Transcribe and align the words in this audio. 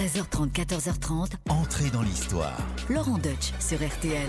13h30, 0.00 0.50
14h30. 0.52 1.32
Entrez 1.50 1.90
dans 1.90 2.00
l'histoire. 2.00 2.56
Laurent 2.88 3.18
Deutsch 3.18 3.52
sur 3.58 3.86
RTL. 3.86 4.28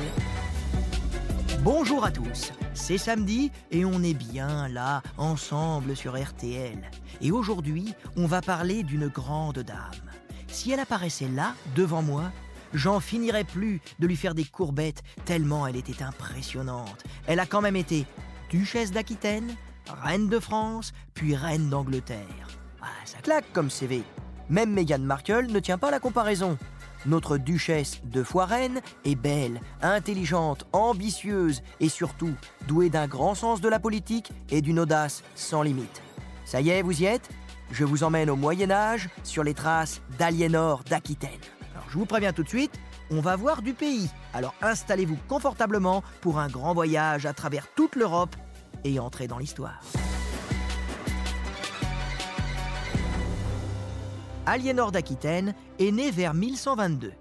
Bonjour 1.62 2.04
à 2.04 2.12
tous, 2.12 2.52
c'est 2.74 2.98
samedi 2.98 3.54
et 3.72 3.86
on 3.86 4.04
est 4.04 4.14
bien 4.14 4.68
là, 4.68 5.02
ensemble 5.18 5.96
sur 5.96 6.22
RTL. 6.22 6.78
Et 7.22 7.32
aujourd'hui, 7.32 7.94
on 8.18 8.26
va 8.26 8.42
parler 8.42 8.84
d'une 8.84 9.08
grande 9.08 9.60
dame. 9.60 10.12
Si 10.50 10.72
elle 10.74 10.82
apparaissait 10.82 11.30
là, 11.30 11.56
devant 11.74 12.02
moi, 12.02 12.34
j'en 12.74 13.00
finirais 13.00 13.46
plus 13.46 13.80
de 13.98 14.08
lui 14.08 14.18
faire 14.18 14.36
des 14.36 14.44
courbettes 14.44 15.04
tellement 15.24 15.66
elle 15.66 15.78
était 15.78 16.04
impressionnante. 16.04 17.02
Elle 17.28 17.40
a 17.40 17.46
quand 17.46 17.62
même 17.62 17.78
été 17.78 18.06
duchesse 18.50 18.92
d'Aquitaine, 18.92 19.56
reine 20.04 20.28
de 20.28 20.40
France, 20.40 20.92
puis 21.14 21.34
reine 21.34 21.70
d'Angleterre. 21.70 22.50
Ah, 22.82 22.88
ça 23.06 23.20
claque 23.20 23.54
comme 23.54 23.70
CV. 23.70 24.04
Même 24.52 24.74
Meghan 24.74 25.00
Markle 25.00 25.48
ne 25.50 25.60
tient 25.62 25.78
pas 25.78 25.92
la 25.92 26.02
comparaison. 26.02 26.58
Notre 27.06 27.38
duchesse 27.38 28.02
de 28.04 28.22
fois 28.22 28.46
reine 28.46 28.82
est 29.06 29.16
belle, 29.16 29.62
intelligente, 29.82 30.68
ambitieuse 30.74 31.64
et 31.80 31.88
surtout 31.88 32.34
douée 32.68 32.90
d'un 32.90 33.08
grand 33.08 33.34
sens 33.34 33.62
de 33.62 33.70
la 33.70 33.80
politique 33.80 34.34
et 34.50 34.62
d'une 34.62 34.80
audace 34.80 35.24
sans 35.36 35.62
limite. 35.62 36.02
Ça 36.44 36.60
y 36.60 36.70
est, 36.70 36.82
vous 36.82 37.02
y 37.02 37.06
êtes? 37.06 37.30
Je 37.72 37.86
vous 37.86 38.04
emmène 38.04 38.30
au 38.30 38.36
Moyen 38.36 38.72
Âge 38.72 39.08
sur 39.24 39.46
les 39.46 39.54
traces 39.54 40.02
d'Aliénor 40.20 40.84
d'Aquitaine. 40.84 41.40
Alors 41.74 41.86
je 41.90 41.98
vous 41.98 42.06
préviens 42.06 42.34
tout 42.34 42.44
de 42.44 42.50
suite, 42.50 42.78
on 43.10 43.22
va 43.22 43.38
voir 43.38 43.62
du 43.62 43.72
pays. 43.72 44.10
Alors 44.34 44.54
installez-vous 44.62 45.18
confortablement 45.30 46.04
pour 46.20 46.40
un 46.40 46.50
grand 46.50 46.74
voyage 46.74 47.26
à 47.26 47.32
travers 47.32 47.68
toute 47.74 47.96
l'Europe 47.96 48.36
et 48.84 49.00
entrez 49.00 49.28
dans 49.28 49.38
l'histoire. 49.38 49.80
Aliénor 54.48 54.92
d'Aquitaine 54.92 55.54
est 55.78 55.92
né 55.92 56.10
vers 56.10 56.34
1122. 56.34 57.14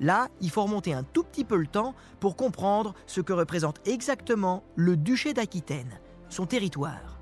Là, 0.00 0.28
il 0.40 0.48
faut 0.48 0.62
remonter 0.62 0.92
un 0.92 1.02
tout 1.02 1.24
petit 1.24 1.44
peu 1.44 1.56
le 1.56 1.66
temps 1.66 1.94
pour 2.20 2.36
comprendre 2.36 2.94
ce 3.06 3.20
que 3.20 3.32
représente 3.32 3.80
exactement 3.86 4.62
le 4.76 4.96
duché 4.96 5.34
d'Aquitaine, 5.34 5.98
son 6.28 6.46
territoire. 6.46 7.18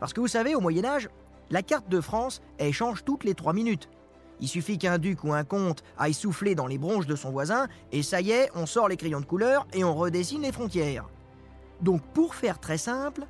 Parce 0.00 0.12
que 0.12 0.20
vous 0.20 0.26
savez, 0.26 0.56
au 0.56 0.60
Moyen 0.60 0.84
Âge, 0.84 1.08
la 1.50 1.62
carte 1.62 1.88
de 1.88 2.00
France, 2.00 2.42
elle 2.58 2.72
change 2.72 3.04
toutes 3.04 3.22
les 3.22 3.34
trois 3.34 3.52
minutes. 3.52 3.88
Il 4.40 4.48
suffit 4.48 4.76
qu'un 4.76 4.98
duc 4.98 5.22
ou 5.22 5.32
un 5.32 5.44
comte 5.44 5.84
aille 5.96 6.12
souffler 6.12 6.56
dans 6.56 6.66
les 6.66 6.76
bronches 6.76 7.06
de 7.06 7.14
son 7.14 7.30
voisin, 7.30 7.68
et 7.92 8.02
ça 8.02 8.20
y 8.20 8.32
est, 8.32 8.50
on 8.56 8.66
sort 8.66 8.88
les 8.88 8.96
crayons 8.96 9.20
de 9.20 9.24
couleur 9.24 9.68
et 9.72 9.84
on 9.84 9.94
redessine 9.94 10.42
les 10.42 10.52
frontières. 10.52 11.08
Donc 11.80 12.02
pour 12.12 12.34
faire 12.34 12.58
très 12.58 12.76
simple, 12.76 13.24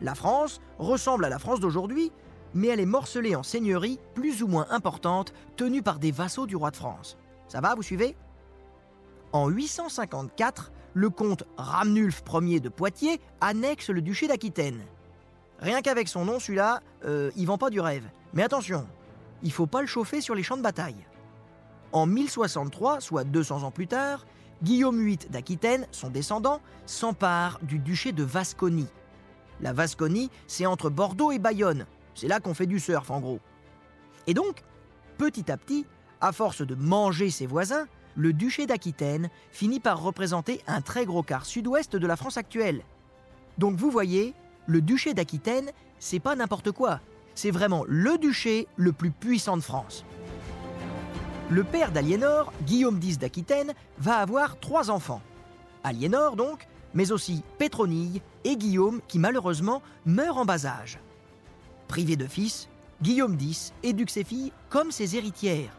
la 0.00 0.14
France 0.14 0.62
ressemble 0.78 1.26
à 1.26 1.28
la 1.28 1.38
France 1.38 1.60
d'aujourd'hui, 1.60 2.12
mais 2.54 2.68
elle 2.68 2.80
est 2.80 2.86
morcelée 2.86 3.36
en 3.36 3.42
seigneuries 3.42 3.98
plus 4.14 4.42
ou 4.42 4.46
moins 4.46 4.66
importantes 4.70 5.32
tenues 5.56 5.82
par 5.82 5.98
des 5.98 6.10
vassaux 6.10 6.46
du 6.46 6.56
roi 6.56 6.70
de 6.70 6.76
France. 6.76 7.16
Ça 7.48 7.60
va, 7.60 7.74
vous 7.74 7.82
suivez? 7.82 8.16
En 9.32 9.48
854, 9.48 10.72
le 10.94 11.10
comte 11.10 11.44
Ramnulf 11.56 12.22
Ier 12.32 12.60
de 12.60 12.68
Poitiers 12.68 13.20
annexe 13.40 13.90
le 13.90 14.00
duché 14.00 14.26
d'Aquitaine. 14.26 14.80
Rien 15.60 15.82
qu'avec 15.82 16.08
son 16.08 16.24
nom, 16.24 16.38
celui-là, 16.38 16.80
euh, 17.04 17.30
il 17.36 17.46
vend 17.46 17.58
pas 17.58 17.70
du 17.70 17.80
rêve. 17.80 18.04
Mais 18.32 18.42
attention, 18.42 18.86
il 19.42 19.52
faut 19.52 19.66
pas 19.66 19.80
le 19.80 19.86
chauffer 19.86 20.20
sur 20.20 20.34
les 20.34 20.42
champs 20.42 20.56
de 20.56 20.62
bataille. 20.62 21.06
En 21.92 22.06
1063, 22.06 23.00
soit 23.00 23.24
200 23.24 23.62
ans 23.62 23.70
plus 23.70 23.86
tard, 23.86 24.24
Guillaume 24.62 25.02
VIII 25.02 25.18
d'Aquitaine, 25.30 25.86
son 25.90 26.10
descendant, 26.10 26.60
s'empare 26.86 27.58
du 27.62 27.78
duché 27.78 28.12
de 28.12 28.24
Vasconie. 28.24 28.88
La 29.60 29.72
Vasconie, 29.72 30.30
c'est 30.46 30.66
entre 30.66 30.90
Bordeaux 30.90 31.32
et 31.32 31.38
Bayonne, 31.38 31.86
c'est 32.18 32.28
là 32.28 32.40
qu'on 32.40 32.54
fait 32.54 32.66
du 32.66 32.80
surf 32.80 33.10
en 33.10 33.20
gros. 33.20 33.38
Et 34.26 34.34
donc, 34.34 34.62
petit 35.18 35.50
à 35.50 35.56
petit, 35.56 35.86
à 36.20 36.32
force 36.32 36.62
de 36.62 36.74
manger 36.74 37.30
ses 37.30 37.46
voisins, 37.46 37.86
le 38.16 38.32
duché 38.32 38.66
d'Aquitaine 38.66 39.30
finit 39.52 39.78
par 39.78 40.02
représenter 40.02 40.60
un 40.66 40.80
très 40.80 41.06
gros 41.06 41.22
quart 41.22 41.46
sud-ouest 41.46 41.94
de 41.94 42.06
la 42.06 42.16
France 42.16 42.36
actuelle. 42.36 42.82
Donc 43.56 43.76
vous 43.76 43.90
voyez, 43.90 44.34
le 44.66 44.80
duché 44.80 45.14
d'Aquitaine, 45.14 45.70
c'est 46.00 46.18
pas 46.18 46.34
n'importe 46.34 46.72
quoi. 46.72 47.00
C'est 47.36 47.52
vraiment 47.52 47.84
le 47.86 48.18
duché 48.18 48.66
le 48.76 48.92
plus 48.92 49.12
puissant 49.12 49.56
de 49.56 49.62
France. 49.62 50.04
Le 51.50 51.62
père 51.62 51.92
d'Aliénor, 51.92 52.52
Guillaume 52.64 53.00
X 53.00 53.18
d'Aquitaine, 53.18 53.74
va 53.98 54.16
avoir 54.16 54.58
trois 54.58 54.90
enfants. 54.90 55.22
Aliénor 55.84 56.34
donc, 56.34 56.66
mais 56.94 57.12
aussi 57.12 57.44
Pétronille 57.58 58.20
et 58.42 58.56
Guillaume 58.56 59.00
qui 59.06 59.20
malheureusement 59.20 59.82
meurent 60.04 60.38
en 60.38 60.44
bas 60.44 60.66
âge. 60.66 60.98
Privé 61.88 62.16
de 62.16 62.26
fils, 62.26 62.68
Guillaume 63.02 63.36
X 63.40 63.72
éduque 63.82 64.10
ses 64.10 64.24
filles 64.24 64.52
comme 64.68 64.92
ses 64.92 65.16
héritières. 65.16 65.76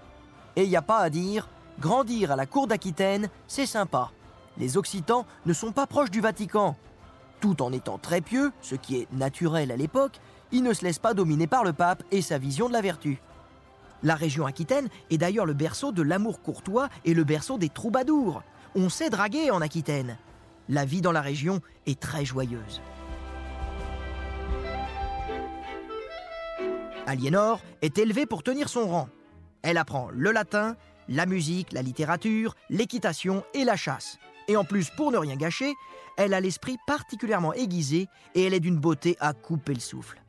Et 0.56 0.64
il 0.64 0.70
n'y 0.70 0.76
a 0.76 0.82
pas 0.82 1.00
à 1.00 1.10
dire, 1.10 1.48
grandir 1.80 2.32
à 2.32 2.36
la 2.36 2.46
cour 2.46 2.68
d'Aquitaine, 2.68 3.30
c'est 3.48 3.66
sympa. 3.68 4.12
Les 4.58 4.76
Occitans 4.76 5.26
ne 5.46 5.54
sont 5.54 5.72
pas 5.72 5.88
proches 5.88 6.12
du 6.12 6.20
Vatican. 6.20 6.76
Tout 7.40 7.62
en 7.62 7.72
étant 7.72 7.98
très 7.98 8.22
pieux, 8.22 8.52
ce 8.62 8.76
qui 8.76 8.98
est 8.98 9.12
naturel 9.14 9.72
à 9.72 9.78
l'époque, 9.78 10.20
ils 10.52 10.64
ne 10.64 10.74
se 10.74 10.84
laissent 10.84 11.00
pas 11.00 11.14
dominer 11.14 11.48
par 11.48 11.64
le 11.64 11.74
pape 11.74 12.04
et 12.12 12.22
sa 12.22 12.38
vision 12.38 12.68
de 12.68 12.74
la 12.74 12.82
vertu. 12.82 13.22
La 14.02 14.16
région 14.16 14.46
aquitaine 14.46 14.90
est 15.10 15.18
d'ailleurs 15.18 15.46
le 15.46 15.54
berceau 15.54 15.92
de 15.92 16.02
l'amour 16.02 16.42
courtois 16.42 16.90
et 17.06 17.14
le 17.14 17.24
berceau 17.24 17.58
des 17.58 17.70
troubadours. 17.70 18.42
On 18.76 18.90
sait 18.90 19.10
draguer 19.10 19.52
en 19.52 19.62
Aquitaine. 19.62 20.18
La 20.70 20.86
vie 20.86 21.02
dans 21.02 21.12
la 21.12 21.22
région 21.22 21.62
est 21.86 22.00
très 22.00 22.26
joyeuse. 22.26 22.82
Aliénor 27.10 27.60
est 27.82 27.98
élevée 27.98 28.28
pour 28.28 28.44
tenir 28.44 28.70
son 28.70 28.88
rang. 28.88 29.10
Elle 29.64 29.78
apprend 29.78 30.10
le 30.12 30.32
latin, 30.32 30.78
la 31.08 31.26
musique, 31.26 31.74
la 31.74 31.82
littérature, 31.82 32.56
l'équitation 32.70 33.44
et 33.56 33.64
la 33.64 33.76
chasse. 33.76 34.20
Et 34.48 34.56
en 34.56 34.64
plus, 34.64 34.92
pour 34.92 35.12
ne 35.12 35.18
rien 35.18 35.36
gâcher, 35.36 35.74
elle 36.18 36.36
a 36.36 36.40
l'esprit 36.40 36.78
particulièrement 36.86 37.54
aiguisé 37.54 38.08
et 38.36 38.44
elle 38.44 38.54
est 38.54 38.60
d'une 38.60 38.78
beauté 38.78 39.18
à 39.20 39.34
couper 39.34 39.74
le 39.74 39.80
souffle. 39.80 40.22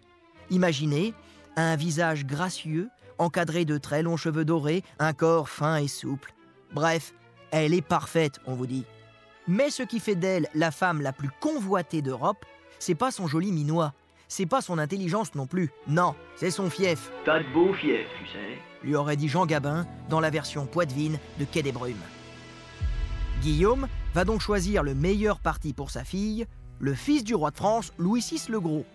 Imaginez 0.49 1.13
un 1.57 1.77
visage 1.77 2.25
gracieux, 2.25 2.89
encadré 3.19 3.67
de 3.67 3.77
très 3.77 4.03
longs 4.03 4.17
cheveux 4.17 4.47
dorés, 4.47 4.83
un 4.99 5.13
corps 5.13 5.51
fin 5.51 5.77
et 5.77 5.89
souple. 5.89 6.33
Bref, 6.73 7.13
elle 7.51 7.75
est 7.75 7.83
parfaite, 7.83 8.41
on 8.47 8.55
vous 8.55 8.67
dit. 8.67 8.87
Mais 9.47 9.69
ce 9.69 9.83
qui 9.83 10.01
fait 10.01 10.15
d'elle 10.15 10.49
la 10.55 10.71
femme 10.71 11.03
la 11.03 11.13
plus 11.13 11.31
convoitée 11.41 12.01
d'Europe, 12.01 12.47
c'est 12.79 12.95
pas 12.95 13.11
son 13.11 13.27
joli 13.27 13.53
minois, 13.53 13.93
c'est 14.31 14.47
pas 14.47 14.63
son 14.63 14.79
intelligence 14.79 15.35
non 15.35 15.47
plus. 15.47 15.71
Non, 15.89 16.15
c'est 16.37 16.53
son 16.53 16.71
fief. 16.71 17.11
T'as 17.25 17.41
de 17.41 17.53
beau 17.53 17.75
fief, 17.75 18.07
tu 18.19 18.27
sais. 18.27 18.59
Lui 18.85 18.95
aurait 18.95 19.17
dit 19.17 19.29
Jean 19.29 19.45
Gabin 19.45 19.87
dans 20.09 20.21
la 20.21 20.31
version 20.31 20.67
poitevine 20.67 21.19
de 21.39 21.45
Quai 21.45 21.63
des 21.63 21.73
Brumes. 21.73 21.97
Guillaume 23.43 23.89
va 24.15 24.25
donc 24.25 24.41
choisir 24.41 24.85
le 24.85 24.95
meilleur 24.95 25.41
parti 25.41 25.73
pour 25.73 25.91
sa 25.91 26.05
fille, 26.05 26.47
le 26.79 26.95
fils 26.95 27.25
du 27.25 27.35
roi 27.35 27.51
de 27.51 27.57
France, 27.57 27.93
Louis 27.99 28.21
VI 28.21 28.41
le 28.49 28.61
Gros. 28.61 28.87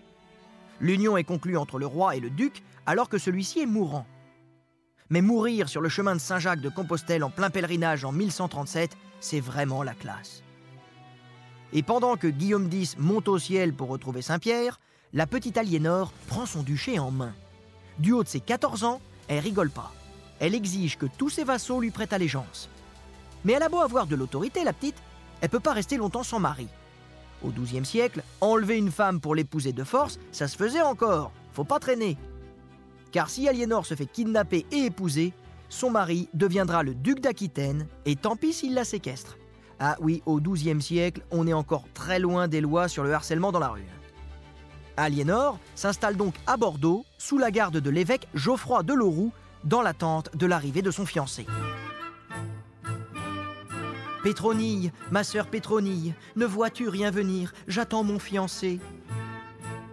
L'union 0.80 1.18
est 1.18 1.24
conclue 1.24 1.58
entre 1.58 1.78
le 1.78 1.86
roi 1.86 2.16
et 2.16 2.20
le 2.20 2.30
duc 2.30 2.62
alors 2.86 3.10
que 3.10 3.18
celui-ci 3.18 3.60
est 3.60 3.66
mourant. 3.66 4.06
Mais 5.10 5.20
mourir 5.20 5.68
sur 5.68 5.82
le 5.82 5.90
chemin 5.90 6.14
de 6.14 6.20
Saint-Jacques 6.20 6.60
de 6.62 6.68
Compostelle 6.70 7.22
en 7.22 7.30
plein 7.30 7.50
pèlerinage 7.50 8.04
en 8.04 8.12
1137, 8.12 8.96
c'est 9.20 9.40
vraiment 9.40 9.82
la 9.82 9.94
classe. 9.94 10.42
Et 11.74 11.82
pendant 11.82 12.16
que 12.16 12.26
Guillaume 12.26 12.70
X 12.72 12.96
monte 12.98 13.28
au 13.28 13.38
ciel 13.38 13.74
pour 13.74 13.88
retrouver 13.88 14.22
Saint-Pierre, 14.22 14.80
la 15.12 15.26
petite 15.26 15.56
Aliénor 15.56 16.12
prend 16.26 16.46
son 16.46 16.62
duché 16.62 16.98
en 16.98 17.10
main. 17.10 17.32
Du 17.98 18.12
haut 18.12 18.24
de 18.24 18.28
ses 18.28 18.40
14 18.40 18.84
ans, 18.84 19.00
elle 19.28 19.38
rigole 19.38 19.70
pas. 19.70 19.92
Elle 20.40 20.54
exige 20.54 20.98
que 20.98 21.06
tous 21.06 21.30
ses 21.30 21.44
vassaux 21.44 21.80
lui 21.80 21.90
prêtent 21.90 22.12
allégeance. 22.12 22.68
Mais 23.44 23.54
elle 23.54 23.62
a 23.62 23.68
beau 23.68 23.80
avoir 23.80 24.06
de 24.06 24.16
l'autorité, 24.16 24.64
la 24.64 24.72
petite, 24.72 24.96
elle 25.40 25.48
peut 25.48 25.60
pas 25.60 25.72
rester 25.72 25.96
longtemps 25.96 26.22
sans 26.22 26.40
mari. 26.40 26.68
Au 27.42 27.50
XIIe 27.50 27.84
siècle, 27.84 28.22
enlever 28.40 28.76
une 28.76 28.90
femme 28.90 29.20
pour 29.20 29.34
l'épouser 29.34 29.72
de 29.72 29.84
force, 29.84 30.18
ça 30.32 30.48
se 30.48 30.56
faisait 30.56 30.82
encore. 30.82 31.32
Faut 31.52 31.64
pas 31.64 31.78
traîner. 31.78 32.16
Car 33.12 33.30
si 33.30 33.48
Aliénor 33.48 33.86
se 33.86 33.94
fait 33.94 34.06
kidnapper 34.06 34.66
et 34.72 34.86
épouser, 34.86 35.32
son 35.68 35.90
mari 35.90 36.28
deviendra 36.34 36.82
le 36.82 36.94
duc 36.94 37.20
d'Aquitaine, 37.20 37.86
et 38.04 38.16
tant 38.16 38.36
pis 38.36 38.52
s'il 38.52 38.74
la 38.74 38.84
séquestre. 38.84 39.36
Ah 39.78 39.96
oui, 40.00 40.22
au 40.26 40.40
XIIe 40.40 40.80
siècle, 40.80 41.22
on 41.30 41.46
est 41.46 41.52
encore 41.52 41.84
très 41.92 42.18
loin 42.18 42.48
des 42.48 42.60
lois 42.60 42.88
sur 42.88 43.04
le 43.04 43.12
harcèlement 43.12 43.52
dans 43.52 43.58
la 43.58 43.68
rue. 43.68 43.84
Aliénor 44.96 45.58
s'installe 45.74 46.16
donc 46.16 46.34
à 46.46 46.56
Bordeaux, 46.56 47.04
sous 47.18 47.38
la 47.38 47.50
garde 47.50 47.78
de 47.78 47.90
l'évêque 47.90 48.28
Geoffroy 48.34 48.82
de 48.82 48.94
Loroux, 48.94 49.32
dans 49.64 49.82
l'attente 49.82 50.36
de 50.36 50.46
l'arrivée 50.46 50.82
de 50.82 50.90
son 50.90 51.06
fiancé. 51.06 51.46
Pétronille, 54.22 54.90
ma 55.10 55.22
sœur 55.22 55.46
Pétronille, 55.46 56.14
ne 56.34 56.46
vois-tu 56.46 56.88
rien 56.88 57.10
venir? 57.10 57.52
J'attends 57.68 58.02
mon 58.02 58.18
fiancé. 58.18 58.80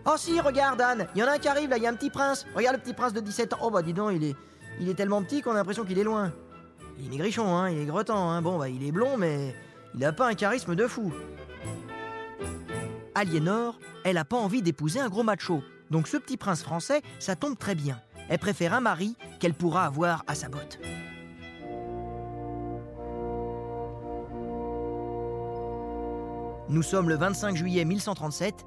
Oh 0.05 0.15
si, 0.17 0.39
regarde 0.39 0.81
Anne, 0.81 1.07
il 1.15 1.19
y 1.19 1.23
en 1.23 1.27
a 1.27 1.33
un 1.33 1.37
qui 1.37 1.47
arrive 1.47 1.69
là, 1.69 1.77
il 1.77 1.83
y 1.83 1.87
a 1.87 1.89
un 1.89 1.95
petit 1.95 2.09
prince. 2.09 2.45
Regarde 2.55 2.77
le 2.77 2.81
petit 2.81 2.93
prince 2.93 3.13
de 3.13 3.19
17 3.19 3.53
ans. 3.53 3.59
Oh 3.61 3.69
bah 3.69 3.81
dis 3.81 3.93
donc, 3.93 4.11
il 4.79 4.89
est, 4.89 4.93
tellement 4.95 5.21
petit 5.23 5.41
qu'on 5.41 5.51
a 5.51 5.55
l'impression 5.55 5.85
qu'il 5.85 5.99
est 5.99 6.03
loin. 6.03 6.31
Il 6.97 7.05
est 7.05 7.09
maigrichon, 7.09 7.55
hein, 7.55 7.69
il 7.69 7.79
est 7.79 7.85
grottant, 7.85 8.31
hein. 8.31 8.41
Bon 8.41 8.57
bah 8.57 8.69
il 8.69 8.83
est 8.85 8.91
blond, 8.91 9.17
mais 9.17 9.55
il 9.93 10.01
n'a 10.01 10.11
pas 10.11 10.27
un 10.27 10.33
charisme 10.33 10.75
de 10.75 10.87
fou. 10.87 11.13
Aliénor, 13.15 13.79
elle 14.03 14.15
n'a 14.15 14.25
pas 14.25 14.37
envie 14.37 14.61
d'épouser 14.61 14.99
un 14.99 15.09
gros 15.09 15.23
macho. 15.23 15.61
Donc 15.91 16.07
ce 16.07 16.17
petit 16.17 16.37
prince 16.37 16.63
français, 16.63 17.01
ça 17.19 17.35
tombe 17.35 17.57
très 17.57 17.75
bien. 17.75 18.01
Elle 18.29 18.39
préfère 18.39 18.73
un 18.73 18.81
mari 18.81 19.15
qu'elle 19.39 19.53
pourra 19.53 19.85
avoir 19.85 20.23
à 20.27 20.35
sa 20.35 20.49
botte. 20.49 20.79
Nous 26.69 26.81
sommes 26.81 27.09
le 27.09 27.15
25 27.15 27.55
juillet 27.55 27.85
1137. 27.85 28.65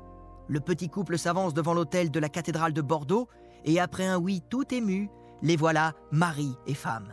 Le 0.49 0.61
petit 0.61 0.89
couple 0.89 1.19
s'avance 1.19 1.55
devant 1.55 1.75
l'autel 1.75 2.11
de 2.11 2.21
la 2.21 2.29
cathédrale 2.29 2.73
de 2.73 2.83
Bordeaux 2.83 3.29
et 3.65 3.81
après 3.81 4.07
un 4.07 4.17
oui 4.17 4.43
tout 4.49 4.73
ému, 4.73 5.11
les 5.43 5.57
voilà 5.57 5.95
mari 6.13 6.55
et 6.67 6.75
femme. 6.75 7.13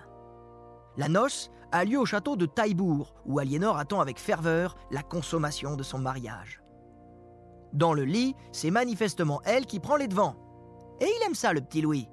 La 0.97 1.09
noce 1.09 1.49
a 1.71 1.83
lieu 1.85 1.97
au 1.97 2.05
château 2.05 2.35
de 2.35 2.45
Taillebourg 2.45 3.15
où 3.25 3.39
Aliénor 3.39 3.77
attend 3.77 4.01
avec 4.01 4.19
ferveur 4.19 4.75
la 4.91 5.01
consommation 5.01 5.75
de 5.75 5.81
son 5.81 5.97
mariage. 5.97 6.62
Dans 7.73 7.93
le 7.93 8.05
lit, 8.05 8.35
c'est 8.51 8.71
manifestement 8.71 9.41
elle 9.45 9.65
qui 9.65 9.79
prend 9.79 9.95
les 9.95 10.07
devants. 10.07 10.35
Et 11.01 11.05
il 11.05 11.25
aime 11.25 11.35
ça, 11.35 11.53
le 11.53 11.61
petit 11.61 11.81
Louis. 11.81 12.07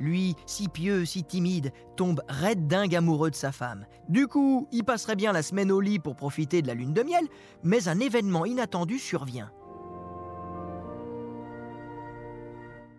Lui, 0.00 0.36
si 0.46 0.68
pieux, 0.68 1.04
si 1.04 1.24
timide, 1.24 1.72
tombe 1.96 2.22
raide 2.28 2.66
dingue 2.68 2.94
amoureux 2.94 3.30
de 3.30 3.36
sa 3.36 3.52
femme. 3.52 3.86
Du 4.08 4.28
coup, 4.28 4.68
il 4.70 4.84
passerait 4.84 5.16
bien 5.16 5.32
la 5.32 5.42
semaine 5.42 5.72
au 5.72 5.80
lit 5.80 5.98
pour 5.98 6.14
profiter 6.14 6.62
de 6.62 6.68
la 6.68 6.74
lune 6.74 6.94
de 6.94 7.02
miel, 7.02 7.26
mais 7.62 7.88
un 7.88 7.98
événement 7.98 8.44
inattendu 8.44 8.98
survient. 8.98 9.50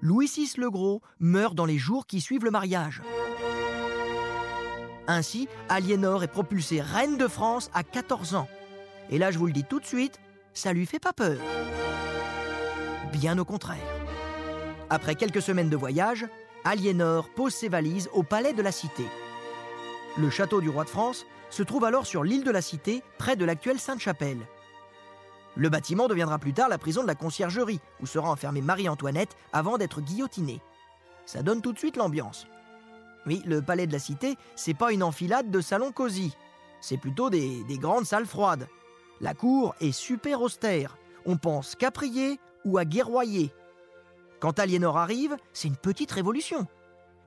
Louis 0.01 0.27
VI 0.33 0.53
le 0.57 0.69
Gros 0.69 1.01
meurt 1.19 1.55
dans 1.55 1.65
les 1.65 1.77
jours 1.77 2.05
qui 2.05 2.21
suivent 2.21 2.45
le 2.45 2.51
mariage. 2.51 3.01
Ainsi, 5.07 5.47
Aliénor 5.67 6.23
est 6.23 6.27
propulsée 6.27 6.81
reine 6.81 7.17
de 7.17 7.27
France 7.27 7.69
à 7.73 7.83
14 7.83 8.35
ans. 8.35 8.47
Et 9.09 9.17
là, 9.17 9.31
je 9.31 9.39
vous 9.39 9.47
le 9.47 9.51
dis 9.51 9.63
tout 9.63 9.79
de 9.79 9.85
suite, 9.85 10.19
ça 10.53 10.73
lui 10.73 10.85
fait 10.85 10.99
pas 10.99 11.13
peur. 11.13 11.37
Bien 13.11 13.37
au 13.37 13.45
contraire. 13.45 13.77
Après 14.89 15.15
quelques 15.15 15.41
semaines 15.41 15.69
de 15.69 15.77
voyage, 15.77 16.27
Aliénor 16.63 17.29
pose 17.29 17.53
ses 17.53 17.69
valises 17.69 18.09
au 18.13 18.23
palais 18.23 18.53
de 18.53 18.61
la 18.61 18.71
Cité. 18.71 19.05
Le 20.17 20.29
château 20.29 20.61
du 20.61 20.69
roi 20.69 20.83
de 20.83 20.89
France 20.89 21.25
se 21.49 21.63
trouve 21.63 21.85
alors 21.85 22.05
sur 22.05 22.23
l'île 22.23 22.43
de 22.43 22.51
la 22.51 22.61
Cité, 22.61 23.03
près 23.17 23.35
de 23.35 23.45
l'actuelle 23.45 23.79
Sainte-Chapelle. 23.79 24.45
Le 25.55 25.69
bâtiment 25.69 26.07
deviendra 26.07 26.39
plus 26.39 26.53
tard 26.53 26.69
la 26.69 26.77
prison 26.77 27.01
de 27.01 27.07
la 27.07 27.15
conciergerie, 27.15 27.79
où 28.01 28.05
sera 28.05 28.29
enfermée 28.29 28.61
Marie-Antoinette 28.61 29.35
avant 29.53 29.77
d'être 29.77 30.01
guillotinée. 30.01 30.61
Ça 31.25 31.43
donne 31.43 31.61
tout 31.61 31.73
de 31.73 31.79
suite 31.79 31.97
l'ambiance. 31.97 32.47
Oui, 33.25 33.41
le 33.45 33.61
palais 33.61 33.87
de 33.87 33.93
la 33.93 33.99
Cité, 33.99 34.35
c'est 34.55 34.73
pas 34.73 34.91
une 34.91 35.03
enfilade 35.03 35.51
de 35.51 35.61
salons 35.61 35.91
cosy. 35.91 36.35
C'est 36.81 36.97
plutôt 36.97 37.29
des, 37.29 37.63
des 37.63 37.77
grandes 37.77 38.05
salles 38.05 38.25
froides. 38.25 38.67
La 39.21 39.33
cour 39.33 39.75
est 39.81 39.91
super 39.91 40.41
austère. 40.41 40.97
On 41.25 41.37
pense 41.37 41.75
qu'à 41.75 41.91
prier 41.91 42.39
ou 42.63 42.77
à 42.77 42.85
guerroyer. 42.85 43.51
Quand 44.39 44.59
Aliénor 44.59 44.97
arrive, 44.97 45.35
c'est 45.51 45.67
une 45.67 45.75
petite 45.75 46.11
révolution. 46.11 46.67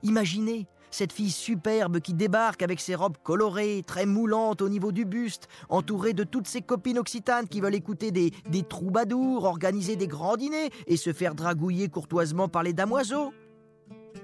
Imaginez 0.01 0.67
cette 0.93 1.11
fille 1.11 1.31
superbe 1.31 1.99
qui 1.99 2.13
débarque 2.13 2.61
avec 2.61 2.79
ses 2.79 2.93
robes 2.93 3.17
colorées, 3.23 3.83
très 3.85 4.05
moulantes 4.05 4.61
au 4.61 4.69
niveau 4.69 4.91
du 4.91 5.05
buste, 5.05 5.47
entourée 5.69 6.13
de 6.13 6.23
toutes 6.23 6.47
ses 6.47 6.61
copines 6.61 6.99
occitanes 6.99 7.47
qui 7.47 7.61
veulent 7.61 7.73
écouter 7.73 8.11
des, 8.11 8.31
troubadours, 8.63 9.45
organiser 9.45 9.95
des 9.95 10.07
grands 10.07 10.37
dîners 10.37 10.69
et 10.85 10.97
se 10.97 11.11
faire 11.11 11.33
dragouiller 11.33 11.89
courtoisement 11.89 12.47
par 12.47 12.61
les 12.61 12.73
damoiseaux. 12.73 13.33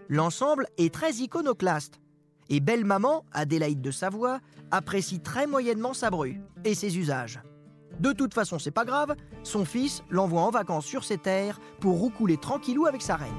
L'ensemble 0.09 0.67
est 0.77 0.93
très 0.93 1.13
iconoclaste. 1.13 1.99
Et 2.49 2.59
belle 2.59 2.85
maman, 2.85 3.25
Adélaïde 3.31 3.81
de 3.81 3.91
Savoie, 3.91 4.39
apprécie 4.71 5.19
très 5.19 5.47
moyennement 5.47 5.93
sa 5.93 6.09
bru 6.09 6.39
et 6.65 6.75
ses 6.75 6.97
usages. 6.97 7.39
De 7.99 8.13
toute 8.13 8.33
façon, 8.33 8.59
c'est 8.59 8.71
pas 8.71 8.85
grave, 8.85 9.15
son 9.43 9.65
fils 9.65 10.03
l'envoie 10.09 10.41
en 10.41 10.51
vacances 10.51 10.85
sur 10.85 11.03
ses 11.03 11.17
terres 11.17 11.59
pour 11.79 11.99
roucouler 11.99 12.37
tranquillou 12.37 12.85
avec 12.85 13.01
sa 13.01 13.15
reine. 13.15 13.31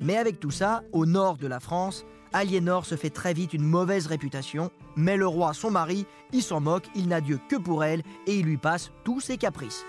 Mais 0.00 0.16
avec 0.16 0.40
tout 0.40 0.50
ça, 0.50 0.82
au 0.92 1.06
nord 1.06 1.36
de 1.36 1.46
la 1.46 1.60
France, 1.60 2.04
Aliénor 2.32 2.86
se 2.86 2.96
fait 2.96 3.10
très 3.10 3.34
vite 3.34 3.52
une 3.52 3.64
mauvaise 3.64 4.06
réputation, 4.06 4.70
mais 4.96 5.16
le 5.16 5.26
roi, 5.26 5.52
son 5.54 5.70
mari, 5.70 6.06
il 6.32 6.42
s'en 6.42 6.60
moque, 6.60 6.88
il 6.94 7.08
n'a 7.08 7.20
Dieu 7.20 7.38
que 7.48 7.56
pour 7.56 7.84
elle 7.84 8.02
et 8.26 8.38
il 8.38 8.46
lui 8.46 8.56
passe 8.56 8.90
tous 9.04 9.20
ses 9.20 9.36
caprices. 9.36 9.84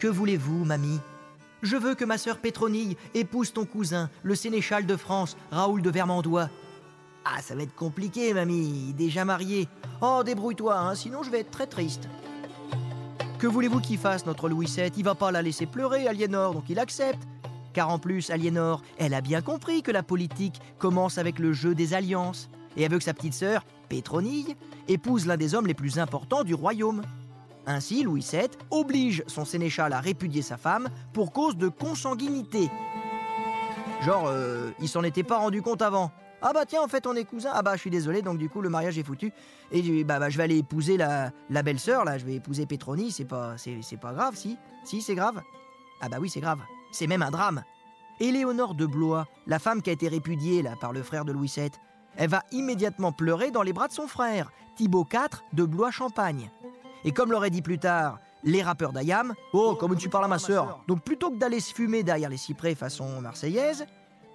Que 0.00 0.08
voulez-vous, 0.08 0.64
mamie? 0.64 1.00
Je 1.62 1.78
veux 1.78 1.94
que 1.94 2.04
ma 2.04 2.18
sœur 2.18 2.38
Pétronille 2.40 2.98
épouse 3.14 3.54
ton 3.54 3.64
cousin, 3.64 4.10
le 4.22 4.34
sénéchal 4.34 4.84
de 4.84 4.96
France, 4.96 5.34
Raoul 5.50 5.80
de 5.80 5.88
Vermandois. 5.88 6.50
Ah, 7.24 7.40
ça 7.40 7.54
va 7.54 7.62
être 7.62 7.74
compliqué, 7.74 8.34
mamie, 8.34 8.92
déjà 8.96 9.24
marié. 9.24 9.68
Oh, 10.02 10.22
débrouille-toi, 10.24 10.78
hein, 10.78 10.94
sinon 10.94 11.22
je 11.22 11.30
vais 11.30 11.40
être 11.40 11.50
très 11.50 11.66
triste. 11.66 12.08
Que 13.38 13.46
voulez-vous 13.46 13.80
qu'il 13.80 13.98
fasse, 13.98 14.26
notre 14.26 14.48
Louis 14.48 14.66
VII 14.66 14.92
Il 14.96 15.04
va 15.04 15.14
pas 15.14 15.30
la 15.30 15.42
laisser 15.42 15.66
pleurer, 15.66 16.06
Aliénor, 16.06 16.54
donc 16.54 16.64
il 16.68 16.78
accepte. 16.78 17.22
Car 17.72 17.90
en 17.90 17.98
plus, 17.98 18.30
Aliénor, 18.30 18.82
elle 18.98 19.14
a 19.14 19.20
bien 19.20 19.42
compris 19.42 19.82
que 19.82 19.90
la 19.90 20.02
politique 20.02 20.60
commence 20.78 21.18
avec 21.18 21.38
le 21.38 21.52
jeu 21.52 21.74
des 21.74 21.94
alliances. 21.94 22.48
Et 22.76 22.88
que 22.88 23.00
sa 23.00 23.14
petite 23.14 23.34
sœur, 23.34 23.64
Pétronille, 23.88 24.56
épouse 24.88 25.26
l'un 25.26 25.36
des 25.36 25.54
hommes 25.54 25.66
les 25.66 25.74
plus 25.74 25.98
importants 25.98 26.44
du 26.44 26.54
royaume. 26.54 27.02
Ainsi, 27.66 28.02
Louis 28.02 28.26
VII 28.30 28.48
oblige 28.70 29.22
son 29.26 29.44
sénéchal 29.44 29.92
à 29.92 30.00
répudier 30.00 30.42
sa 30.42 30.56
femme 30.56 30.88
pour 31.12 31.32
cause 31.32 31.56
de 31.56 31.68
consanguinité. 31.68 32.70
Genre, 34.02 34.26
euh, 34.26 34.70
il 34.80 34.88
s'en 34.88 35.02
était 35.02 35.22
pas 35.22 35.38
rendu 35.38 35.62
compte 35.62 35.82
avant. 35.82 36.12
Ah 36.46 36.52
bah 36.52 36.66
tiens, 36.66 36.82
en 36.82 36.88
fait, 36.88 37.06
on 37.06 37.16
est 37.16 37.24
cousins. 37.24 37.52
Ah 37.54 37.62
bah, 37.62 37.74
je 37.74 37.80
suis 37.80 37.90
désolé, 37.90 38.20
donc 38.20 38.36
du 38.36 38.50
coup, 38.50 38.60
le 38.60 38.68
mariage 38.68 38.98
est 38.98 39.02
foutu. 39.02 39.32
Et 39.72 40.04
bah, 40.04 40.18
bah 40.18 40.28
je 40.28 40.36
vais 40.36 40.42
aller 40.42 40.58
épouser 40.58 40.98
la, 40.98 41.30
la 41.48 41.62
belle-sœur, 41.62 42.04
là, 42.04 42.18
je 42.18 42.26
vais 42.26 42.34
épouser 42.34 42.66
Pétronie, 42.66 43.10
c'est 43.10 43.24
pas, 43.24 43.56
c'est, 43.56 43.96
pas 43.96 44.12
grave, 44.12 44.36
si 44.36 44.58
Si, 44.84 45.00
c'est 45.00 45.14
grave 45.14 45.40
Ah 46.02 46.10
bah 46.10 46.18
oui, 46.20 46.28
c'est 46.28 46.40
grave. 46.40 46.60
C'est 46.92 47.06
même 47.06 47.22
un 47.22 47.30
drame. 47.30 47.64
Éléonore 48.20 48.74
de 48.74 48.84
Blois, 48.84 49.26
la 49.46 49.58
femme 49.58 49.80
qui 49.80 49.88
a 49.88 49.94
été 49.94 50.06
répudiée, 50.06 50.60
là, 50.60 50.74
par 50.78 50.92
le 50.92 51.02
frère 51.02 51.24
de 51.24 51.32
Louis 51.32 51.50
VII, 51.56 51.70
elle 52.16 52.28
va 52.28 52.42
immédiatement 52.52 53.10
pleurer 53.10 53.50
dans 53.50 53.62
les 53.62 53.72
bras 53.72 53.88
de 53.88 53.94
son 53.94 54.06
frère, 54.06 54.52
Thibaut 54.76 55.06
IV 55.10 55.40
de 55.54 55.64
Blois-Champagne. 55.64 56.50
Et 57.04 57.12
comme 57.12 57.32
l'aurait 57.32 57.50
dit 57.50 57.62
plus 57.62 57.78
tard 57.78 58.18
les 58.44 58.62
rappeurs 58.62 58.92
d'Ayam, 58.92 59.34
oh, 59.54 59.74
comme 59.74 59.96
tu 59.96 60.10
parles 60.10 60.26
à 60.26 60.28
ma 60.28 60.38
sœur. 60.38 60.84
Donc 60.86 61.02
plutôt 61.02 61.30
que 61.30 61.38
d'aller 61.38 61.60
se 61.60 61.72
fumer 61.72 62.02
derrière 62.02 62.28
les 62.28 62.36
cyprès 62.36 62.74
façon 62.74 63.22
marseillaise, 63.22 63.86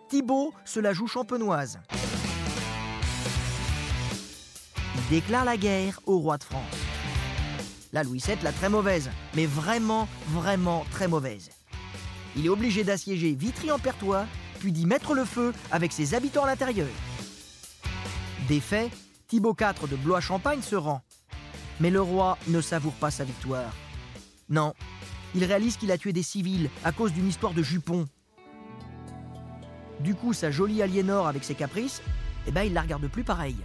Thibaut 0.09 0.55
se 0.65 0.79
la 0.79 0.91
joue 0.91 1.05
champenoise. 1.05 1.79
Il 4.95 5.09
déclare 5.11 5.45
la 5.45 5.55
guerre 5.55 5.99
au 6.07 6.17
roi 6.17 6.39
de 6.39 6.43
France. 6.43 6.63
La 7.93 8.01
Louis 8.01 8.21
VII, 8.25 8.37
la 8.41 8.51
très 8.51 8.69
mauvaise, 8.69 9.11
mais 9.35 9.45
vraiment, 9.45 10.07
vraiment 10.29 10.83
très 10.89 11.07
mauvaise. 11.07 11.51
Il 12.35 12.47
est 12.47 12.49
obligé 12.49 12.83
d'assiéger 12.83 13.35
Vitry-en-Pertois, 13.35 14.25
puis 14.59 14.71
d'y 14.71 14.87
mettre 14.87 15.13
le 15.13 15.25
feu 15.25 15.53
avec 15.71 15.91
ses 15.91 16.15
habitants 16.15 16.43
à 16.43 16.47
l'intérieur. 16.47 16.89
Défait, 18.47 18.89
Thibaut 19.27 19.55
IV 19.59 19.87
de 19.89 19.95
Blois-Champagne 19.95 20.63
se 20.63 20.75
rend. 20.75 21.01
Mais 21.79 21.91
le 21.91 22.01
roi 22.01 22.39
ne 22.47 22.61
savoure 22.61 22.93
pas 22.93 23.11
sa 23.11 23.25
victoire. 23.25 23.71
Non, 24.49 24.73
il 25.35 25.43
réalise 25.43 25.77
qu'il 25.77 25.91
a 25.91 25.99
tué 25.99 26.13
des 26.13 26.23
civils 26.23 26.71
à 26.83 26.91
cause 26.91 27.13
d'une 27.13 27.27
histoire 27.27 27.53
de 27.53 27.61
jupon. 27.61 28.07
Du 29.99 30.15
coup, 30.15 30.33
sa 30.33 30.49
jolie 30.49 30.81
Aliénor 30.81 31.27
avec 31.27 31.43
ses 31.43 31.55
caprices, 31.55 32.01
eh 32.47 32.51
ben, 32.51 32.63
il 32.63 32.73
la 32.73 32.81
regarde 32.81 33.07
plus 33.07 33.23
pareil. 33.23 33.57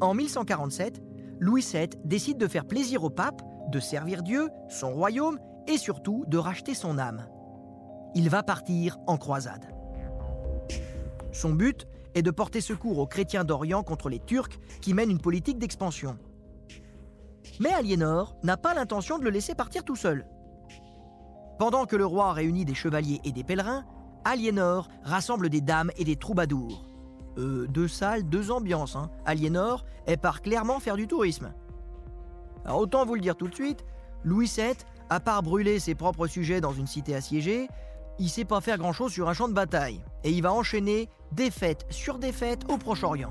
En 0.00 0.14
1147, 0.14 1.00
Louis 1.38 1.64
VII 1.72 1.88
décide 2.04 2.38
de 2.38 2.48
faire 2.48 2.64
plaisir 2.64 3.04
au 3.04 3.10
pape, 3.10 3.40
de 3.70 3.78
servir 3.78 4.22
Dieu, 4.22 4.48
son 4.68 4.92
royaume 4.92 5.38
et 5.68 5.78
surtout 5.78 6.24
de 6.26 6.38
racheter 6.38 6.74
son 6.74 6.98
âme. 6.98 7.26
Il 8.14 8.28
va 8.28 8.42
partir 8.42 8.98
en 9.06 9.16
croisade. 9.16 9.64
Son 11.32 11.52
but 11.52 11.86
est 12.14 12.22
de 12.22 12.30
porter 12.30 12.60
secours 12.60 12.98
aux 12.98 13.06
chrétiens 13.06 13.44
d'Orient 13.44 13.82
contre 13.82 14.08
les 14.08 14.18
Turcs 14.18 14.58
qui 14.80 14.92
mènent 14.92 15.10
une 15.10 15.20
politique 15.20 15.58
d'expansion. 15.58 16.18
Mais 17.60 17.72
Aliénor 17.72 18.36
n'a 18.42 18.56
pas 18.56 18.74
l'intention 18.74 19.18
de 19.18 19.24
le 19.24 19.30
laisser 19.30 19.54
partir 19.54 19.84
tout 19.84 19.96
seul. 19.96 20.26
Pendant 21.62 21.86
que 21.86 21.94
le 21.94 22.04
roi 22.04 22.32
réunit 22.32 22.64
des 22.64 22.74
chevaliers 22.74 23.20
et 23.22 23.30
des 23.30 23.44
pèlerins, 23.44 23.84
Aliénor 24.24 24.88
rassemble 25.04 25.48
des 25.48 25.60
dames 25.60 25.92
et 25.96 26.02
des 26.02 26.16
troubadours. 26.16 26.82
Euh, 27.38 27.68
deux 27.68 27.86
salles, 27.86 28.24
deux 28.24 28.50
ambiances. 28.50 28.96
Hein. 28.96 29.12
Aliénor, 29.26 29.84
elle 30.06 30.18
part 30.18 30.42
clairement 30.42 30.80
faire 30.80 30.96
du 30.96 31.06
tourisme. 31.06 31.52
Autant 32.68 33.06
vous 33.06 33.14
le 33.14 33.20
dire 33.20 33.36
tout 33.36 33.46
de 33.46 33.54
suite, 33.54 33.84
Louis 34.24 34.50
VII, 34.52 34.74
à 35.08 35.20
part 35.20 35.44
brûler 35.44 35.78
ses 35.78 35.94
propres 35.94 36.26
sujets 36.26 36.60
dans 36.60 36.72
une 36.72 36.88
cité 36.88 37.14
assiégée, 37.14 37.68
il 38.18 38.28
sait 38.28 38.44
pas 38.44 38.60
faire 38.60 38.78
grand-chose 38.78 39.12
sur 39.12 39.28
un 39.28 39.32
champ 39.32 39.46
de 39.46 39.54
bataille. 39.54 40.00
Et 40.24 40.32
il 40.32 40.42
va 40.42 40.52
enchaîner 40.52 41.08
défaite 41.30 41.86
sur 41.90 42.18
défaite 42.18 42.64
au 42.72 42.76
Proche-Orient. 42.76 43.30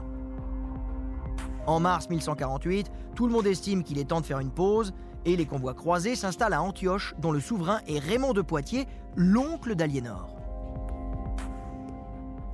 En 1.68 1.82
mars 1.82 2.10
1148, 2.10 2.90
tout 3.14 3.28
le 3.28 3.34
monde 3.34 3.46
estime 3.46 3.84
qu'il 3.84 4.00
est 4.00 4.06
temps 4.06 4.22
de 4.22 4.26
faire 4.26 4.40
une 4.40 4.52
pause 4.52 4.94
et 5.26 5.36
les 5.36 5.46
convois 5.46 5.74
croisés 5.74 6.16
s'installent 6.16 6.54
à 6.54 6.62
Antioche, 6.62 7.14
dont 7.20 7.32
le 7.32 7.40
souverain 7.40 7.82
est 7.88 8.00
Raymond 8.00 8.34
de 8.34 8.42
Poitiers, 8.42 8.88
l'oncle 9.16 9.76
d'Aliénor. 9.76 10.36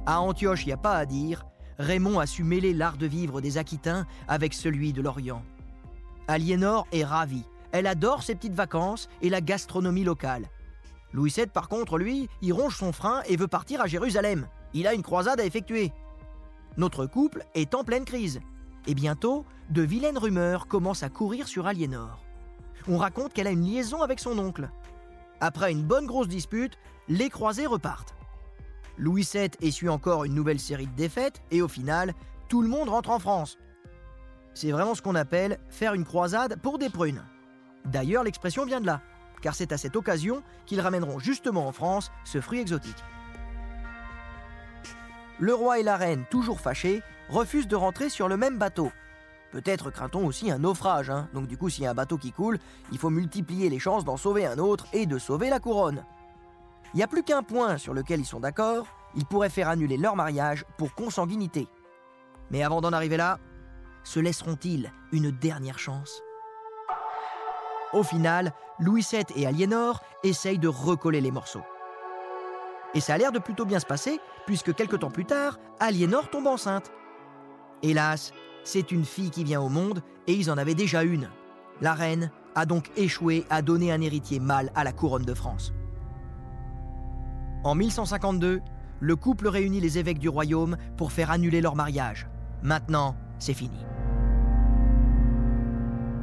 À 0.05 0.21
Antioche, 0.21 0.63
il 0.63 0.67
n'y 0.67 0.74
a 0.74 0.77
pas 0.77 0.95
à 0.95 1.05
dire, 1.05 1.45
Raymond 1.79 2.19
a 2.19 2.25
su 2.25 2.43
mêler 2.43 2.74
l'art 2.74 2.97
de 2.97 3.05
vivre 3.05 3.41
des 3.41 3.57
Aquitains 3.57 4.07
avec 4.27 4.53
celui 4.53 4.93
de 4.93 5.01
l'Orient. 5.01 5.43
Aliénor 6.27 6.88
est 6.91 7.03
ravie. 7.03 7.45
Elle 7.71 7.88
adore 7.88 8.24
ses 8.24 8.36
petites 8.36 8.53
vacances 8.53 9.09
et 9.21 9.29
la 9.29 9.41
gastronomie 9.41 10.03
locale. 10.03 10.50
Louis 11.13 11.33
VII, 11.36 11.47
par 11.47 11.69
contre, 11.69 11.97
lui, 11.97 12.27
il 12.41 12.53
ronge 12.53 12.75
son 12.75 12.91
frein 12.91 13.21
et 13.27 13.38
veut 13.38 13.47
partir 13.47 13.81
à 13.81 13.88
Jérusalem. 13.88 14.47
Il 14.74 14.88
a 14.88 14.93
une 14.93 15.03
croisade 15.03 15.39
à 15.39 15.45
effectuer. 15.45 15.91
Notre 16.77 17.05
couple 17.05 17.43
est 17.55 17.75
en 17.75 17.83
pleine 17.83 18.05
crise. 18.05 18.39
Et 18.88 18.93
bientôt, 18.93 19.45
de 19.69 19.81
vilaines 19.81 20.17
rumeurs 20.17 20.67
commencent 20.67 21.03
à 21.03 21.09
courir 21.09 21.47
sur 21.47 21.67
Aliénor. 21.67 22.26
On 22.88 22.98
raconte 22.98 23.34
qu'elle 23.34 23.48
a 23.48 23.51
une 23.51 23.65
liaison 23.65 24.01
avec 24.01 24.20
son 24.20 24.38
oncle. 24.39 24.70
Après 25.41 25.72
une 25.72 25.84
bonne 25.84 26.06
grosse 26.06 26.27
dispute, 26.27 26.77
les 27.10 27.29
croisés 27.29 27.65
repartent. 27.65 28.15
Louis 28.98 29.27
VII 29.32 29.51
essuie 29.62 29.89
encore 29.89 30.24
une 30.24 30.34
nouvelle 30.34 30.60
série 30.60 30.88
de 30.88 30.96
défaites 30.96 31.41
et 31.51 31.62
au 31.62 31.67
final, 31.67 32.13
tout 32.50 32.62
le 32.62 32.70
monde 32.70 32.89
rentre 32.89 33.10
en 33.10 33.20
France. 33.20 33.58
C'est 34.53 34.72
vraiment 34.72 34.96
ce 34.96 35.01
qu'on 35.01 35.15
appelle 35.15 35.60
faire 35.70 35.94
une 35.94 36.06
croisade 36.06 36.60
pour 36.62 36.79
des 36.79 36.89
prunes. 36.89 37.24
D'ailleurs, 37.86 38.24
l'expression 38.24 38.65
vient 38.65 38.82
de 38.82 38.88
là, 38.88 39.01
car 39.41 39.53
c'est 39.53 39.72
à 39.72 39.77
cette 39.77 39.96
occasion 39.96 40.41
qu'ils 40.65 40.82
ramèneront 40.82 41.20
justement 41.20 41.67
en 41.67 41.72
France 41.72 42.12
ce 42.24 42.41
fruit 42.41 42.60
exotique. 42.60 43.03
Le 45.39 45.53
roi 45.53 45.79
et 45.79 45.84
la 45.84 45.98
reine, 45.98 46.25
toujours 46.32 46.60
fâchés, 46.60 47.03
refusent 47.29 47.67
de 47.67 47.75
rentrer 47.75 48.10
sur 48.10 48.27
le 48.27 48.38
même 48.38 48.58
bateau. 48.58 48.91
Peut-être 49.51 49.91
craint-on 49.91 50.25
aussi 50.25 50.51
un 50.51 50.59
naufrage, 50.59 51.09
hein. 51.09 51.29
donc 51.33 51.47
du 51.47 51.57
coup 51.57 51.69
s'il 51.69 51.83
y 51.83 51.87
a 51.87 51.91
un 51.91 51.95
bateau 51.95 52.17
qui 52.17 52.31
coule, 52.31 52.59
il 52.91 52.97
faut 52.97 53.09
multiplier 53.09 53.69
les 53.69 53.79
chances 53.79 54.03
d'en 54.03 54.17
sauver 54.17 54.45
un 54.45 54.57
autre 54.57 54.85
et 54.93 55.05
de 55.05 55.17
sauver 55.17 55.49
la 55.49 55.59
couronne. 55.59 56.03
Il 56.93 56.97
n'y 56.97 57.03
a 57.03 57.07
plus 57.07 57.23
qu'un 57.23 57.43
point 57.43 57.77
sur 57.77 57.93
lequel 57.93 58.19
ils 58.19 58.25
sont 58.25 58.39
d'accord, 58.39 58.87
ils 59.15 59.25
pourraient 59.25 59.49
faire 59.49 59.69
annuler 59.69 59.97
leur 59.97 60.15
mariage 60.15 60.65
pour 60.77 60.93
consanguinité. 60.95 61.67
Mais 62.51 62.63
avant 62.63 62.81
d'en 62.81 62.93
arriver 62.93 63.17
là, 63.17 63.39
se 64.03 64.19
laisseront-ils 64.19 64.91
une 65.11 65.31
dernière 65.31 65.79
chance? 65.79 66.21
Au 67.93 68.03
final, 68.03 68.53
Louis 68.79 69.05
VII 69.09 69.23
et 69.35 69.47
Aliénor 69.47 70.01
essayent 70.23 70.59
de 70.59 70.67
recoller 70.67 71.21
les 71.21 71.31
morceaux. 71.31 71.63
Et 72.93 72.99
ça 72.99 73.13
a 73.13 73.17
l'air 73.17 73.31
de 73.31 73.39
plutôt 73.39 73.65
bien 73.65 73.79
se 73.79 73.85
passer, 73.85 74.19
puisque 74.45 74.73
quelques 74.73 74.99
temps 74.99 75.11
plus 75.11 75.25
tard, 75.25 75.57
Aliénor 75.79 76.29
tombe 76.29 76.47
enceinte. 76.47 76.91
Hélas, 77.83 78.31
c'est 78.67 78.91
une 78.91 79.05
fille 79.05 79.29
qui 79.29 79.45
vient 79.45 79.62
au 79.62 79.69
monde, 79.69 80.01
et 80.27 80.33
ils 80.33 80.51
en 80.51 80.57
avaient 80.57 80.75
déjà 80.75 81.01
une. 81.03 81.29
La 81.79 81.93
reine 81.93 82.31
a 82.53 82.65
donc 82.65 82.91
échoué 82.97 83.45
à 83.50 83.62
donner 83.62 83.93
un 83.93 84.01
héritier 84.01 84.41
mâle 84.41 84.74
à 84.75 84.83
la 84.83 84.91
couronne 84.91 85.24
de 85.24 85.33
France. 85.33 85.71
En 87.63 87.75
1152, 87.75 88.59
le 89.00 89.15
couple 89.15 89.47
réunit 89.47 89.79
les 89.79 89.97
évêques 89.97 90.19
du 90.19 90.27
royaume 90.27 90.75
pour 90.97 91.13
faire 91.13 91.31
annuler 91.31 91.62
leur 91.62 91.75
mariage. 91.75 92.27
Maintenant, 92.62 93.15
c'est 93.39 93.53
fini. 93.53 93.86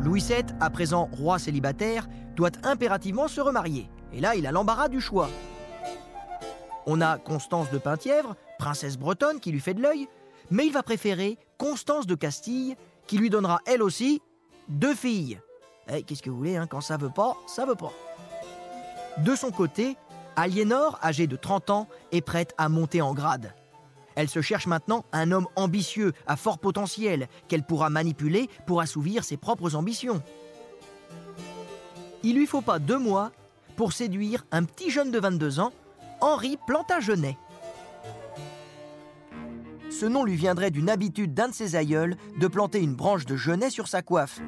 Louis 0.02 0.20
VII, 0.20 0.44
à 0.60 0.68
présent 0.68 1.08
roi 1.12 1.38
célibataire, 1.38 2.08
doit 2.36 2.52
impérativement 2.62 3.26
se 3.26 3.40
remarier. 3.40 3.88
Et 4.12 4.20
là, 4.20 4.34
il 4.34 4.46
a 4.46 4.52
l'embarras 4.52 4.88
du 4.88 5.00
choix. 5.00 5.30
On 6.84 7.00
a 7.00 7.16
Constance 7.16 7.70
de 7.70 7.78
Penthièvre, 7.78 8.36
princesse 8.58 8.98
bretonne, 8.98 9.40
qui 9.40 9.50
lui 9.50 9.60
fait 9.60 9.72
de 9.72 9.80
l'œil, 9.80 10.08
mais 10.50 10.66
il 10.66 10.72
va 10.74 10.82
préférer 10.82 11.38
Constance 11.58 12.06
de 12.06 12.14
Castille, 12.14 12.76
qui 13.06 13.18
lui 13.18 13.30
donnera 13.30 13.60
elle 13.66 13.82
aussi 13.82 14.22
deux 14.68 14.94
filles. 14.94 15.40
Eh, 15.88 16.02
qu'est-ce 16.02 16.22
que 16.22 16.30
vous 16.30 16.36
voulez, 16.36 16.56
hein, 16.56 16.66
quand 16.66 16.80
ça 16.80 16.96
veut 16.96 17.10
pas, 17.10 17.36
ça 17.46 17.66
veut 17.66 17.74
pas. 17.74 17.92
De 19.18 19.34
son 19.36 19.50
côté, 19.50 19.96
Aliénor, 20.36 20.98
âgée 21.02 21.26
de 21.26 21.36
30 21.36 21.70
ans, 21.70 21.88
est 22.12 22.20
prête 22.20 22.54
à 22.58 22.68
monter 22.68 23.02
en 23.02 23.14
grade. 23.14 23.52
Elle 24.16 24.28
se 24.28 24.40
cherche 24.40 24.66
maintenant 24.66 25.04
un 25.12 25.32
homme 25.32 25.48
ambitieux, 25.56 26.12
à 26.26 26.36
fort 26.36 26.58
potentiel, 26.58 27.28
qu'elle 27.48 27.64
pourra 27.64 27.90
manipuler 27.90 28.48
pour 28.66 28.80
assouvir 28.80 29.24
ses 29.24 29.36
propres 29.36 29.74
ambitions. 29.74 30.22
Il 32.22 32.36
lui 32.36 32.46
faut 32.46 32.62
pas 32.62 32.78
deux 32.78 32.98
mois 32.98 33.32
pour 33.76 33.92
séduire 33.92 34.44
un 34.50 34.64
petit 34.64 34.90
jeune 34.90 35.10
de 35.10 35.18
22 35.18 35.60
ans, 35.60 35.72
Henri 36.20 36.56
Plantagenet. 36.66 37.36
Ce 39.94 40.06
nom 40.06 40.24
lui 40.24 40.34
viendrait 40.34 40.72
d'une 40.72 40.90
habitude 40.90 41.34
d'un 41.34 41.48
de 41.48 41.54
ses 41.54 41.76
aïeuls 41.76 42.16
de 42.40 42.48
planter 42.48 42.80
une 42.80 42.96
branche 42.96 43.26
de 43.26 43.36
genêt 43.36 43.70
sur 43.70 43.86
sa 43.86 44.02
coiffe. 44.02 44.40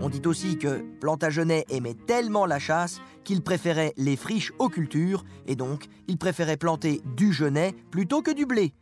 On 0.00 0.08
dit 0.08 0.22
aussi 0.26 0.58
que 0.58 0.84
Plantagenet 1.00 1.64
aimait 1.70 1.96
tellement 2.06 2.46
la 2.46 2.60
chasse 2.60 3.00
qu'il 3.24 3.42
préférait 3.42 3.92
les 3.96 4.14
friches 4.14 4.52
aux 4.60 4.68
cultures, 4.68 5.24
et 5.48 5.56
donc 5.56 5.86
il 6.06 6.18
préférait 6.18 6.56
planter 6.56 7.00
du 7.16 7.32
genêt 7.32 7.74
plutôt 7.90 8.22
que 8.22 8.30
du 8.30 8.46
blé. 8.46 8.72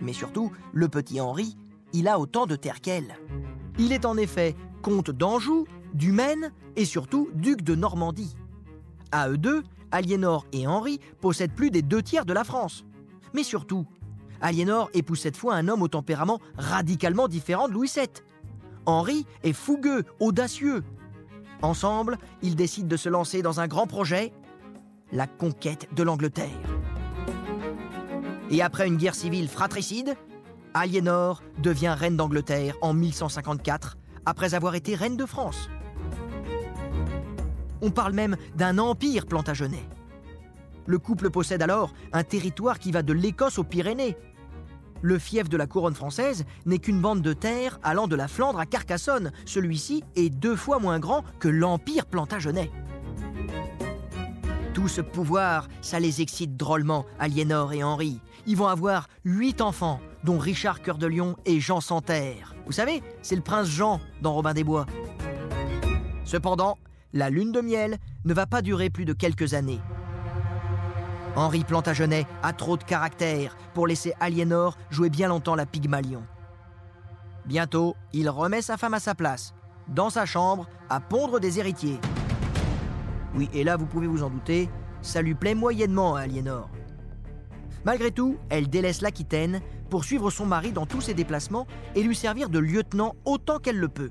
Mais 0.00 0.14
surtout, 0.14 0.50
le 0.72 0.88
petit 0.88 1.20
Henri, 1.20 1.58
il 1.92 2.08
a 2.08 2.18
autant 2.18 2.46
de 2.46 2.56
terre 2.56 2.80
qu'elle. 2.80 3.18
Il 3.78 3.92
est 3.92 4.06
en 4.06 4.16
effet 4.16 4.56
comte 4.80 5.10
d'Anjou, 5.10 5.66
du 5.92 6.10
Maine 6.10 6.52
et 6.76 6.86
surtout 6.86 7.28
duc 7.34 7.60
de 7.60 7.74
Normandie. 7.74 8.34
À 9.10 9.28
eux 9.28 9.36
deux, 9.36 9.62
Aliénor 9.90 10.46
et 10.52 10.66
Henri 10.66 11.00
possèdent 11.20 11.54
plus 11.54 11.70
des 11.70 11.82
deux 11.82 12.02
tiers 12.02 12.24
de 12.24 12.32
la 12.32 12.44
France. 12.44 12.86
Mais 13.34 13.42
surtout, 13.42 13.86
Aliénor 14.42 14.90
épouse 14.92 15.20
cette 15.20 15.36
fois 15.36 15.54
un 15.54 15.68
homme 15.68 15.82
au 15.82 15.88
tempérament 15.88 16.40
radicalement 16.58 17.28
différent 17.28 17.68
de 17.68 17.72
Louis 17.72 17.90
VII. 17.94 18.08
Henri 18.84 19.24
est 19.44 19.52
fougueux, 19.52 20.04
audacieux. 20.18 20.82
Ensemble, 21.62 22.18
ils 22.42 22.56
décident 22.56 22.88
de 22.88 22.96
se 22.96 23.08
lancer 23.08 23.40
dans 23.40 23.60
un 23.60 23.68
grand 23.68 23.86
projet, 23.86 24.32
la 25.12 25.28
conquête 25.28 25.88
de 25.94 26.02
l'Angleterre. 26.02 26.50
Et 28.50 28.60
après 28.62 28.88
une 28.88 28.96
guerre 28.96 29.14
civile 29.14 29.48
fratricide, 29.48 30.16
Aliénor 30.74 31.42
devient 31.58 31.94
reine 31.96 32.16
d'Angleterre 32.16 32.74
en 32.82 32.94
1154, 32.94 33.96
après 34.26 34.54
avoir 34.54 34.74
été 34.74 34.96
reine 34.96 35.16
de 35.16 35.24
France. 35.24 35.70
On 37.80 37.90
parle 37.90 38.12
même 38.12 38.36
d'un 38.56 38.78
empire 38.78 39.26
plantagenet. 39.26 39.82
Le 40.86 40.98
couple 40.98 41.30
possède 41.30 41.62
alors 41.62 41.92
un 42.12 42.24
territoire 42.24 42.78
qui 42.80 42.90
va 42.90 43.02
de 43.02 43.12
l'Écosse 43.12 43.58
aux 43.58 43.64
Pyrénées, 43.64 44.16
le 45.02 45.18
fief 45.18 45.48
de 45.48 45.56
la 45.56 45.66
couronne 45.66 45.94
française 45.94 46.44
n'est 46.64 46.78
qu'une 46.78 47.00
bande 47.00 47.20
de 47.20 47.32
terre 47.32 47.78
allant 47.82 48.06
de 48.06 48.16
la 48.16 48.28
Flandre 48.28 48.58
à 48.58 48.66
Carcassonne. 48.66 49.32
Celui-ci 49.44 50.02
est 50.16 50.30
deux 50.30 50.56
fois 50.56 50.78
moins 50.78 50.98
grand 50.98 51.24
que 51.38 51.48
l'Empire 51.48 52.06
plantagenet. 52.06 52.70
Tout 54.72 54.88
ce 54.88 55.02
pouvoir, 55.02 55.68
ça 55.82 56.00
les 56.00 56.22
excite 56.22 56.56
drôlement, 56.56 57.04
Aliénor 57.18 57.74
et 57.74 57.84
Henri. 57.84 58.20
Ils 58.46 58.56
vont 58.56 58.68
avoir 58.68 59.08
huit 59.24 59.60
enfants, 59.60 60.00
dont 60.24 60.38
Richard 60.38 60.80
Cœur 60.80 60.96
de 60.96 61.06
Lion 61.06 61.36
et 61.44 61.60
Jean 61.60 61.80
Santerre. 61.80 62.54
Vous 62.66 62.72
savez, 62.72 63.02
c'est 63.20 63.36
le 63.36 63.42
prince 63.42 63.68
Jean 63.68 64.00
dans 64.22 64.32
Robin 64.32 64.54
des 64.54 64.64
Bois. 64.64 64.86
Cependant, 66.24 66.78
la 67.12 67.28
lune 67.28 67.52
de 67.52 67.60
miel 67.60 67.98
ne 68.24 68.32
va 68.32 68.46
pas 68.46 68.62
durer 68.62 68.88
plus 68.88 69.04
de 69.04 69.12
quelques 69.12 69.54
années. 69.54 69.80
Henri 71.34 71.64
Plantagenet 71.64 72.26
a 72.42 72.52
trop 72.52 72.76
de 72.76 72.84
caractère 72.84 73.56
pour 73.72 73.86
laisser 73.86 74.12
Aliénor 74.20 74.76
jouer 74.90 75.08
bien 75.08 75.28
longtemps 75.28 75.54
la 75.54 75.64
Pygmalion. 75.64 76.22
Bientôt, 77.46 77.96
il 78.12 78.28
remet 78.28 78.60
sa 78.60 78.76
femme 78.76 78.94
à 78.94 79.00
sa 79.00 79.14
place, 79.14 79.54
dans 79.88 80.10
sa 80.10 80.26
chambre, 80.26 80.68
à 80.90 81.00
pondre 81.00 81.40
des 81.40 81.58
héritiers. 81.58 81.98
Oui, 83.34 83.48
et 83.54 83.64
là, 83.64 83.76
vous 83.76 83.86
pouvez 83.86 84.06
vous 84.06 84.22
en 84.22 84.30
douter, 84.30 84.68
ça 85.00 85.22
lui 85.22 85.34
plaît 85.34 85.54
moyennement 85.54 86.16
à 86.16 86.22
Aliénor. 86.22 86.68
Malgré 87.84 88.12
tout, 88.12 88.36
elle 88.50 88.68
délaisse 88.68 89.00
l'Aquitaine 89.00 89.60
pour 89.88 90.04
suivre 90.04 90.30
son 90.30 90.46
mari 90.46 90.72
dans 90.72 90.86
tous 90.86 91.00
ses 91.00 91.14
déplacements 91.14 91.66
et 91.94 92.02
lui 92.02 92.14
servir 92.14 92.50
de 92.50 92.58
lieutenant 92.58 93.14
autant 93.24 93.58
qu'elle 93.58 93.78
le 93.78 93.88
peut. 93.88 94.10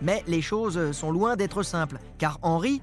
Mais 0.00 0.22
les 0.26 0.42
choses 0.42 0.92
sont 0.92 1.10
loin 1.10 1.36
d'être 1.36 1.62
simples, 1.62 1.98
car 2.18 2.38
Henri 2.42 2.82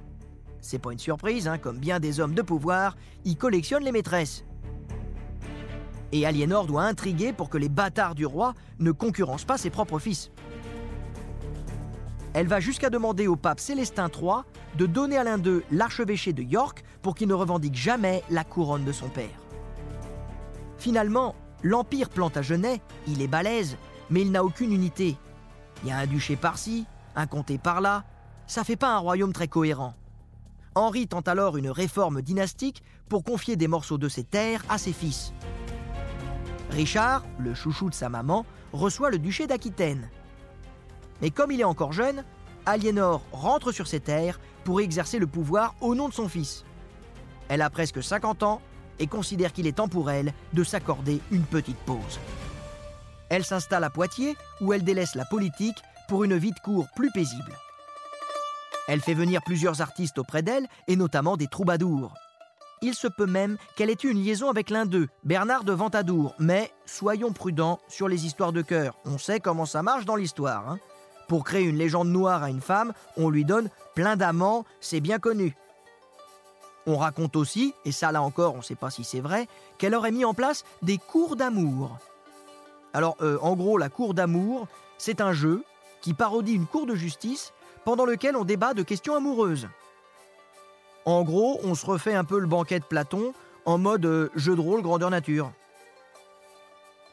c'est 0.61 0.79
pas 0.79 0.91
une 0.91 0.99
surprise, 0.99 1.47
hein, 1.47 1.57
comme 1.57 1.77
bien 1.77 1.99
des 1.99 2.19
hommes 2.19 2.33
de 2.33 2.41
pouvoir, 2.41 2.95
il 3.25 3.37
collectionne 3.37 3.83
les 3.83 3.91
maîtresses. 3.91 4.45
Et 6.11 6.25
Aliénor 6.25 6.67
doit 6.67 6.83
intriguer 6.83 7.33
pour 7.33 7.49
que 7.49 7.57
les 7.57 7.69
bâtards 7.69 8.15
du 8.15 8.25
roi 8.25 8.53
ne 8.79 8.91
concurrencent 8.91 9.45
pas 9.45 9.57
ses 9.57 9.69
propres 9.69 9.99
fils. 9.99 10.31
Elle 12.33 12.47
va 12.47 12.59
jusqu'à 12.59 12.89
demander 12.89 13.27
au 13.27 13.35
pape 13.35 13.59
Célestin 13.59 14.09
III 14.09 14.43
de 14.77 14.85
donner 14.85 15.17
à 15.17 15.23
l'un 15.23 15.37
d'eux 15.37 15.63
l'archevêché 15.71 16.31
de 16.31 16.43
York 16.43 16.83
pour 17.01 17.15
qu'il 17.15 17.27
ne 17.27 17.33
revendique 17.33 17.75
jamais 17.75 18.23
la 18.29 18.43
couronne 18.43 18.85
de 18.85 18.91
son 18.91 19.09
père. 19.09 19.29
Finalement, 20.77 21.35
l'empire 21.61 22.09
plantagenet, 22.09 22.81
il 23.07 23.21
est 23.21 23.27
balèze, 23.27 23.77
mais 24.09 24.21
il 24.21 24.31
n'a 24.31 24.43
aucune 24.43 24.71
unité. 24.71 25.17
Il 25.83 25.89
y 25.89 25.91
a 25.91 25.97
un 25.97 26.07
duché 26.07 26.35
par-ci, 26.35 26.85
un 27.15 27.27
comté 27.27 27.57
par-là, 27.57 28.05
ça 28.47 28.63
fait 28.63 28.75
pas 28.75 28.93
un 28.93 28.97
royaume 28.97 29.33
très 29.33 29.47
cohérent. 29.47 29.93
Henri 30.75 31.07
tente 31.07 31.27
alors 31.27 31.57
une 31.57 31.69
réforme 31.69 32.21
dynastique 32.21 32.81
pour 33.09 33.23
confier 33.23 33.55
des 33.55 33.67
morceaux 33.67 33.97
de 33.97 34.07
ses 34.07 34.23
terres 34.23 34.63
à 34.69 34.77
ses 34.77 34.93
fils. 34.93 35.33
Richard, 36.69 37.25
le 37.37 37.53
chouchou 37.53 37.89
de 37.89 37.95
sa 37.95 38.07
maman, 38.07 38.45
reçoit 38.71 39.09
le 39.09 39.19
duché 39.19 39.47
d'Aquitaine. 39.47 40.09
Mais 41.21 41.29
comme 41.29 41.51
il 41.51 41.59
est 41.59 41.65
encore 41.65 41.91
jeune, 41.91 42.23
Aliénor 42.65 43.21
rentre 43.33 43.71
sur 43.71 43.87
ses 43.87 43.99
terres 43.99 44.39
pour 44.63 44.79
exercer 44.79 45.19
le 45.19 45.27
pouvoir 45.27 45.75
au 45.81 45.93
nom 45.93 46.07
de 46.07 46.13
son 46.13 46.29
fils. 46.29 46.63
Elle 47.49 47.61
a 47.61 47.69
presque 47.69 48.01
50 48.01 48.43
ans 48.43 48.61
et 48.99 49.07
considère 49.07 49.51
qu'il 49.51 49.67
est 49.67 49.73
temps 49.73 49.89
pour 49.89 50.09
elle 50.09 50.33
de 50.53 50.63
s'accorder 50.63 51.19
une 51.31 51.43
petite 51.43 51.79
pause. 51.79 52.19
Elle 53.29 53.43
s'installe 53.43 53.83
à 53.83 53.89
Poitiers 53.89 54.37
où 54.61 54.71
elle 54.71 54.83
délaisse 54.83 55.15
la 55.15 55.25
politique 55.25 55.77
pour 56.07 56.23
une 56.23 56.37
vie 56.37 56.51
de 56.51 56.59
cour 56.59 56.87
plus 56.95 57.11
paisible. 57.11 57.51
Elle 58.91 58.99
fait 58.99 59.13
venir 59.13 59.41
plusieurs 59.41 59.79
artistes 59.79 60.17
auprès 60.17 60.41
d'elle, 60.41 60.67
et 60.89 60.97
notamment 60.97 61.37
des 61.37 61.47
troubadours. 61.47 62.13
Il 62.81 62.93
se 62.93 63.07
peut 63.07 63.25
même 63.25 63.55
qu'elle 63.77 63.89
ait 63.89 63.95
eu 64.03 64.09
une 64.09 64.21
liaison 64.21 64.49
avec 64.49 64.69
l'un 64.69 64.85
d'eux, 64.85 65.07
Bernard 65.23 65.63
de 65.63 65.71
Ventadour. 65.71 66.35
Mais 66.39 66.73
soyons 66.85 67.31
prudents 67.31 67.79
sur 67.87 68.09
les 68.09 68.25
histoires 68.25 68.51
de 68.51 68.61
cœur. 68.61 68.97
On 69.05 69.17
sait 69.17 69.39
comment 69.39 69.65
ça 69.65 69.81
marche 69.81 70.03
dans 70.03 70.17
l'histoire. 70.17 70.69
hein. 70.69 70.77
Pour 71.29 71.45
créer 71.45 71.63
une 71.63 71.77
légende 71.77 72.09
noire 72.09 72.43
à 72.43 72.49
une 72.49 72.59
femme, 72.59 72.91
on 73.15 73.29
lui 73.29 73.45
donne 73.45 73.69
plein 73.95 74.17
d'amants, 74.17 74.65
c'est 74.81 74.99
bien 74.99 75.19
connu. 75.19 75.55
On 76.85 76.97
raconte 76.97 77.37
aussi, 77.37 77.73
et 77.85 77.93
ça 77.93 78.11
là 78.11 78.21
encore 78.21 78.55
on 78.55 78.57
ne 78.57 78.61
sait 78.61 78.75
pas 78.75 78.89
si 78.89 79.05
c'est 79.05 79.21
vrai, 79.21 79.47
qu'elle 79.77 79.95
aurait 79.95 80.11
mis 80.11 80.25
en 80.25 80.33
place 80.33 80.65
des 80.81 80.97
cours 80.97 81.37
d'amour. 81.37 81.97
Alors 82.91 83.15
euh, 83.21 83.37
en 83.41 83.55
gros 83.55 83.77
la 83.77 83.87
cour 83.87 84.13
d'amour, 84.13 84.67
c'est 84.97 85.21
un 85.21 85.31
jeu 85.31 85.63
qui 86.01 86.13
parodie 86.13 86.55
une 86.55 86.67
cour 86.67 86.85
de 86.85 86.95
justice 86.95 87.53
pendant 87.85 88.05
lequel 88.05 88.35
on 88.35 88.45
débat 88.45 88.73
de 88.73 88.83
questions 88.83 89.15
amoureuses. 89.15 89.67
En 91.05 91.23
gros, 91.23 91.59
on 91.63 91.75
se 91.75 91.85
refait 91.85 92.13
un 92.13 92.23
peu 92.23 92.39
le 92.39 92.47
banquet 92.47 92.79
de 92.79 92.85
Platon 92.85 93.33
en 93.65 93.77
mode 93.77 94.05
euh, 94.05 94.29
jeu 94.35 94.55
de 94.55 94.61
rôle 94.61 94.81
grandeur 94.81 95.09
nature. 95.09 95.51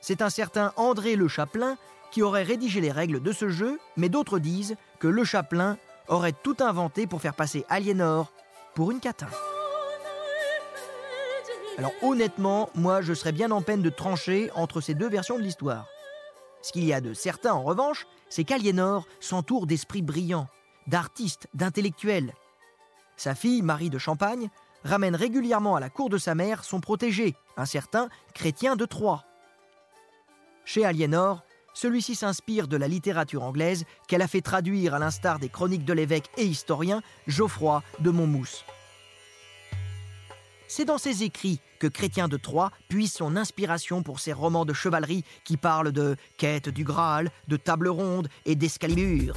C'est 0.00 0.22
un 0.22 0.30
certain 0.30 0.72
André 0.76 1.16
Le 1.16 1.28
Chaplin 1.28 1.76
qui 2.10 2.22
aurait 2.22 2.42
rédigé 2.42 2.80
les 2.80 2.92
règles 2.92 3.22
de 3.22 3.32
ce 3.32 3.48
jeu, 3.48 3.78
mais 3.96 4.08
d'autres 4.08 4.38
disent 4.38 4.76
que 4.98 5.08
Le 5.08 5.24
Chaplin 5.24 5.76
aurait 6.08 6.32
tout 6.32 6.56
inventé 6.60 7.06
pour 7.06 7.20
faire 7.20 7.34
passer 7.34 7.64
Aliénor 7.68 8.32
pour 8.74 8.90
une 8.90 9.00
catin. 9.00 9.28
Alors 11.76 11.92
honnêtement, 12.02 12.70
moi 12.74 13.02
je 13.02 13.14
serais 13.14 13.32
bien 13.32 13.50
en 13.50 13.62
peine 13.62 13.82
de 13.82 13.90
trancher 13.90 14.50
entre 14.54 14.80
ces 14.80 14.94
deux 14.94 15.08
versions 15.08 15.36
de 15.36 15.42
l'histoire. 15.42 15.86
Ce 16.62 16.72
qu'il 16.72 16.84
y 16.84 16.92
a 16.92 17.00
de 17.00 17.14
certain 17.14 17.52
en 17.52 17.62
revanche, 17.62 18.06
c'est 18.28 18.44
qu'Aliénor 18.44 19.06
s'entoure 19.20 19.66
d'esprits 19.66 20.02
brillants, 20.02 20.48
d'artistes, 20.88 21.46
d'intellectuels. 21.54 22.34
Sa 23.16 23.34
fille, 23.34 23.62
Marie 23.62 23.90
de 23.90 23.98
Champagne, 23.98 24.50
ramène 24.84 25.14
régulièrement 25.14 25.76
à 25.76 25.80
la 25.80 25.90
cour 25.90 26.08
de 26.08 26.18
sa 26.18 26.34
mère 26.34 26.64
son 26.64 26.80
protégé, 26.80 27.36
un 27.56 27.66
certain 27.66 28.08
Chrétien 28.34 28.74
de 28.74 28.84
Troyes. 28.84 29.24
Chez 30.64 30.84
Aliénor, 30.84 31.44
celui-ci 31.74 32.14
s'inspire 32.14 32.68
de 32.68 32.76
la 32.76 32.88
littérature 32.88 33.44
anglaise 33.44 33.84
qu'elle 34.08 34.22
a 34.22 34.28
fait 34.28 34.40
traduire 34.40 34.94
à 34.94 34.98
l'instar 34.98 35.38
des 35.38 35.48
chroniques 35.48 35.84
de 35.84 35.92
l'évêque 35.92 36.30
et 36.36 36.44
historien 36.44 37.02
Geoffroy 37.26 37.82
de 38.00 38.10
Monmouth. 38.10 38.64
C'est 40.66 40.84
dans 40.84 40.98
ses 40.98 41.22
écrits 41.22 41.60
que 41.78 41.86
Chrétien 41.86 42.28
de 42.28 42.36
Troyes 42.36 42.72
puise 42.88 43.12
son 43.12 43.36
inspiration 43.36 44.02
pour 44.02 44.20
ses 44.20 44.32
romans 44.32 44.64
de 44.64 44.74
chevalerie 44.74 45.24
qui 45.44 45.56
parlent 45.56 45.92
de 45.92 46.16
quête 46.36 46.68
du 46.68 46.84
Graal, 46.84 47.30
de 47.46 47.56
table 47.56 47.88
ronde 47.88 48.28
et 48.44 48.54
d'Escalibur. 48.54 49.34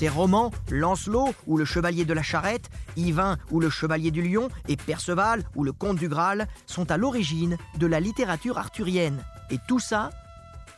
Ces 0.00 0.08
romans, 0.08 0.50
Lancelot 0.70 1.34
ou 1.46 1.58
le 1.58 1.66
Chevalier 1.66 2.06
de 2.06 2.14
la 2.14 2.22
Charrette, 2.22 2.70
Yvain 2.96 3.36
ou 3.50 3.60
le 3.60 3.68
Chevalier 3.68 4.10
du 4.10 4.22
Lion 4.22 4.48
et 4.66 4.78
Perceval 4.78 5.44
ou 5.54 5.62
le 5.62 5.72
Comte 5.72 5.98
du 5.98 6.08
Graal 6.08 6.48
sont 6.64 6.90
à 6.90 6.96
l'origine 6.96 7.58
de 7.76 7.86
la 7.86 8.00
littérature 8.00 8.56
arthurienne. 8.56 9.22
Et 9.50 9.58
tout 9.68 9.78
ça, 9.78 10.08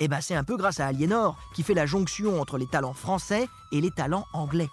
eh 0.01 0.09
ben 0.09 0.21
c'est 0.21 0.35
un 0.35 0.43
peu 0.43 0.57
grâce 0.57 0.81
à 0.81 0.89
Aliénor 0.89 1.39
qui 1.55 1.63
fait 1.63 1.73
la 1.73 1.87
jonction 1.87 2.41
entre 2.41 2.59
les 2.59 2.67
talents 2.67 2.95
français 2.95 3.49
et 3.71 3.81
les 3.81 3.93
talents 3.93 4.27
anglais. 4.33 4.69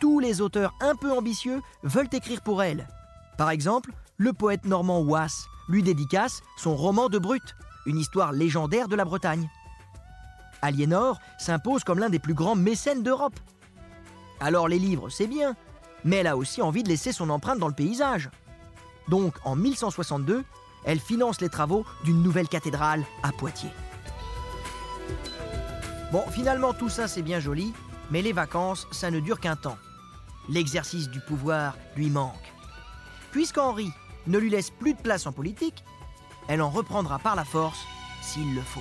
Tous 0.00 0.18
les 0.18 0.40
auteurs 0.40 0.74
un 0.80 0.96
peu 0.96 1.12
ambitieux 1.12 1.62
veulent 1.84 2.10
écrire 2.10 2.40
pour 2.40 2.60
elle. 2.64 2.88
Par 3.36 3.50
exemple, 3.50 3.92
le 4.16 4.32
poète 4.32 4.64
normand 4.64 4.98
Wass 5.02 5.46
lui 5.68 5.84
dédicace 5.84 6.42
son 6.56 6.74
roman 6.74 7.08
de 7.08 7.20
Brut, 7.20 7.54
une 7.86 7.98
histoire 7.98 8.32
légendaire 8.32 8.88
de 8.88 8.96
la 8.96 9.04
Bretagne. 9.04 9.48
Aliénor 10.62 11.18
s'impose 11.38 11.84
comme 11.84 11.98
l'un 11.98 12.10
des 12.10 12.18
plus 12.18 12.34
grands 12.34 12.56
mécènes 12.56 13.02
d'Europe. 13.02 13.38
Alors 14.40 14.68
les 14.68 14.78
livres, 14.78 15.08
c'est 15.08 15.26
bien, 15.26 15.56
mais 16.04 16.16
elle 16.16 16.26
a 16.26 16.36
aussi 16.36 16.62
envie 16.62 16.82
de 16.82 16.88
laisser 16.88 17.12
son 17.12 17.30
empreinte 17.30 17.58
dans 17.58 17.68
le 17.68 17.74
paysage. 17.74 18.30
Donc 19.08 19.34
en 19.44 19.56
1162, 19.56 20.44
elle 20.84 21.00
finance 21.00 21.40
les 21.40 21.48
travaux 21.48 21.84
d'une 22.04 22.22
nouvelle 22.22 22.48
cathédrale 22.48 23.04
à 23.22 23.32
Poitiers. 23.32 23.72
Bon, 26.12 26.22
finalement 26.30 26.72
tout 26.72 26.88
ça 26.88 27.08
c'est 27.08 27.22
bien 27.22 27.40
joli, 27.40 27.72
mais 28.10 28.22
les 28.22 28.32
vacances, 28.32 28.86
ça 28.90 29.10
ne 29.10 29.20
dure 29.20 29.40
qu'un 29.40 29.56
temps. 29.56 29.76
L'exercice 30.48 31.10
du 31.10 31.20
pouvoir 31.20 31.76
lui 31.96 32.08
manque. 32.08 32.52
Puisqu'Henri 33.32 33.90
ne 34.26 34.38
lui 34.38 34.50
laisse 34.50 34.70
plus 34.70 34.94
de 34.94 35.00
place 35.00 35.26
en 35.26 35.32
politique, 35.32 35.84
elle 36.48 36.62
en 36.62 36.70
reprendra 36.70 37.18
par 37.18 37.36
la 37.36 37.44
force 37.44 37.84
s'il 38.22 38.54
le 38.54 38.62
faut. 38.62 38.80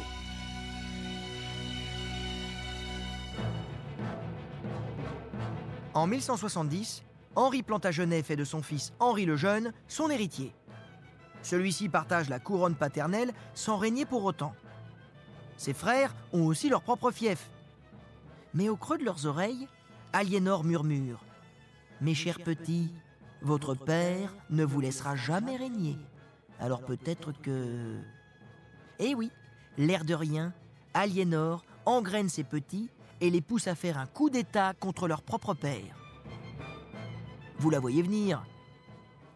En 5.97 6.05
1170, 6.05 7.01
Henri 7.35 7.63
Plantagenet 7.63 8.21
fait 8.21 8.35
de 8.35 8.43
son 8.43 8.61
fils 8.61 8.93
Henri 8.99 9.25
le 9.25 9.35
Jeune 9.35 9.73
son 9.87 10.11
héritier. 10.11 10.53
Celui-ci 11.41 11.89
partage 11.89 12.29
la 12.29 12.37
couronne 12.37 12.75
paternelle 12.75 13.33
sans 13.55 13.77
régner 13.77 14.05
pour 14.05 14.23
autant. 14.23 14.53
Ses 15.57 15.73
frères 15.73 16.15
ont 16.33 16.45
aussi 16.45 16.69
leur 16.69 16.83
propre 16.83 17.09
fief. 17.09 17.49
Mais 18.53 18.69
au 18.69 18.75
creux 18.75 18.99
de 18.99 19.05
leurs 19.05 19.25
oreilles, 19.25 19.67
Aliénor 20.13 20.63
murmure 20.63 21.25
Mes 21.99 22.13
chers 22.13 22.43
petits, 22.43 22.93
votre 23.41 23.73
père 23.73 24.35
ne 24.51 24.63
vous 24.63 24.81
laissera 24.81 25.15
jamais 25.15 25.55
régner. 25.55 25.97
Alors 26.59 26.83
peut-être 26.83 27.31
que. 27.41 27.97
Eh 28.99 29.15
oui, 29.15 29.31
l'air 29.79 30.05
de 30.05 30.13
rien, 30.13 30.53
Aliénor 30.93 31.65
engraine 31.87 32.29
ses 32.29 32.43
petits 32.43 32.91
et 33.21 33.29
les 33.29 33.41
pousse 33.41 33.67
à 33.67 33.75
faire 33.75 33.97
un 33.97 34.05
coup 34.05 34.29
d'État 34.29 34.73
contre 34.79 35.07
leur 35.07 35.21
propre 35.21 35.53
père. 35.53 35.95
Vous 37.59 37.69
la 37.69 37.79
voyez 37.79 38.01
venir. 38.01 38.45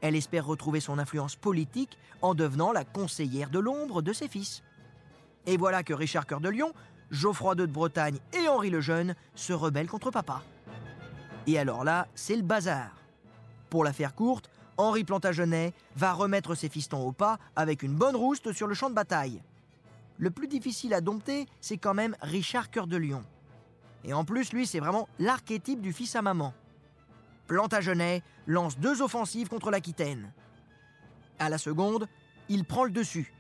Elle 0.01 0.15
espère 0.15 0.45
retrouver 0.45 0.79
son 0.79 0.99
influence 0.99 1.35
politique 1.35 1.97
en 2.21 2.33
devenant 2.35 2.71
la 2.71 2.85
conseillère 2.85 3.49
de 3.49 3.59
l'ombre 3.59 4.01
de 4.01 4.13
ses 4.13 4.27
fils. 4.27 4.63
Et 5.45 5.57
voilà 5.57 5.83
que 5.83 5.93
Richard 5.93 6.27
Cœur 6.27 6.39
de 6.39 6.49
Lion, 6.49 6.73
Geoffroy 7.09 7.55
II 7.55 7.61
de 7.61 7.71
Bretagne 7.71 8.19
et 8.33 8.47
Henri 8.47 8.69
le 8.69 8.81
Jeune 8.81 9.15
se 9.35 9.53
rebellent 9.53 9.89
contre 9.89 10.11
papa. 10.11 10.43
Et 11.47 11.57
alors 11.57 11.83
là, 11.83 12.07
c'est 12.15 12.35
le 12.35 12.43
bazar. 12.43 12.91
Pour 13.69 13.83
la 13.83 13.93
faire 13.93 14.13
courte, 14.13 14.49
Henri 14.77 15.03
Plantagenet 15.03 15.73
va 15.95 16.13
remettre 16.13 16.55
ses 16.55 16.69
fistons 16.69 17.05
au 17.05 17.11
pas 17.11 17.39
avec 17.55 17.83
une 17.83 17.95
bonne 17.95 18.15
rouste 18.15 18.53
sur 18.53 18.67
le 18.67 18.73
champ 18.73 18.89
de 18.89 18.95
bataille. 18.95 19.41
Le 20.17 20.29
plus 20.29 20.47
difficile 20.47 20.93
à 20.93 21.01
dompter, 21.01 21.47
c'est 21.59 21.77
quand 21.77 21.93
même 21.93 22.15
Richard 22.21 22.69
Cœur 22.69 22.87
de 22.87 22.97
Lion. 22.97 23.23
Et 24.03 24.13
en 24.13 24.25
plus, 24.25 24.51
lui, 24.53 24.65
c'est 24.65 24.79
vraiment 24.79 25.07
l'archétype 25.19 25.81
du 25.81 25.93
fils 25.93 26.15
à 26.15 26.21
maman. 26.21 26.53
Plantagenet 27.47 28.23
lance 28.47 28.77
deux 28.77 29.01
offensives 29.01 29.49
contre 29.49 29.71
l'Aquitaine. 29.71 30.31
À 31.39 31.49
la 31.49 31.57
seconde, 31.57 32.07
il 32.49 32.65
prend 32.65 32.83
le 32.83 32.91
dessus. 32.91 33.33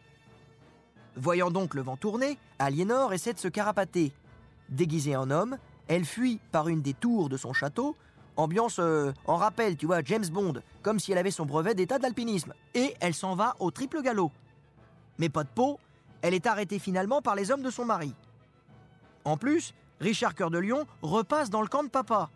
Voyant 1.15 1.51
donc 1.51 1.73
le 1.73 1.81
vent 1.81 1.97
tourner, 1.97 2.37
Aliénor 2.59 3.13
essaie 3.13 3.33
de 3.33 3.39
se 3.39 3.47
carapater. 3.47 4.13
Déguisée 4.69 5.15
en 5.15 5.29
homme, 5.29 5.57
elle 5.87 6.05
fuit 6.05 6.39
par 6.51 6.67
une 6.67 6.81
des 6.81 6.93
tours 6.93 7.27
de 7.27 7.37
son 7.37 7.53
château, 7.53 7.95
ambiance 8.37 8.79
euh, 8.79 9.11
en 9.25 9.35
rappel, 9.35 9.75
tu 9.75 9.85
vois, 9.85 10.01
James 10.03 10.27
Bond, 10.31 10.61
comme 10.81 10.99
si 10.99 11.11
elle 11.11 11.17
avait 11.17 11.31
son 11.31 11.45
brevet 11.45 11.75
d'état 11.75 11.99
d'alpinisme, 11.99 12.53
et 12.73 12.95
elle 13.01 13.13
s'en 13.13 13.35
va 13.35 13.55
au 13.59 13.71
triple 13.71 14.01
galop. 14.01 14.31
Mais 15.17 15.29
pas 15.29 15.43
de 15.43 15.49
peau, 15.49 15.79
elle 16.21 16.33
est 16.33 16.47
arrêtée 16.47 16.79
finalement 16.79 17.21
par 17.21 17.35
les 17.35 17.51
hommes 17.51 17.61
de 17.61 17.69
son 17.69 17.85
mari. 17.85 18.13
En 19.25 19.37
plus, 19.37 19.73
Richard 20.01 20.33
Cœur 20.33 20.49
de 20.49 20.57
Lion 20.57 20.87
repasse 21.03 21.51
dans 21.51 21.61
le 21.61 21.67
camp 21.67 21.83
de 21.83 21.89
papa. 21.89 22.31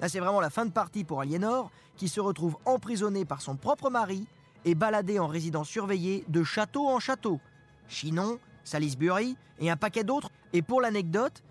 Là, 0.00 0.08
c'est 0.08 0.18
vraiment 0.18 0.40
la 0.40 0.50
fin 0.50 0.66
de 0.66 0.72
partie 0.72 1.04
pour 1.04 1.20
Aliénor, 1.20 1.70
qui 1.96 2.08
se 2.08 2.20
retrouve 2.20 2.58
emprisonnée 2.64 3.24
par 3.24 3.40
son 3.40 3.56
propre 3.56 3.88
mari 3.88 4.26
et 4.64 4.74
baladée 4.74 5.20
en 5.20 5.28
résidence 5.28 5.68
surveillée 5.68 6.24
de 6.26 6.42
château 6.42 6.88
en 6.88 6.98
château. 6.98 7.40
Chinon, 7.88 8.40
Salisbury 8.64 9.36
et 9.60 9.70
un 9.70 9.76
paquet 9.76 10.02
d'autres. 10.02 10.28
Et 10.52 10.60
pour 10.60 10.80
l'anecdote, 10.80 11.44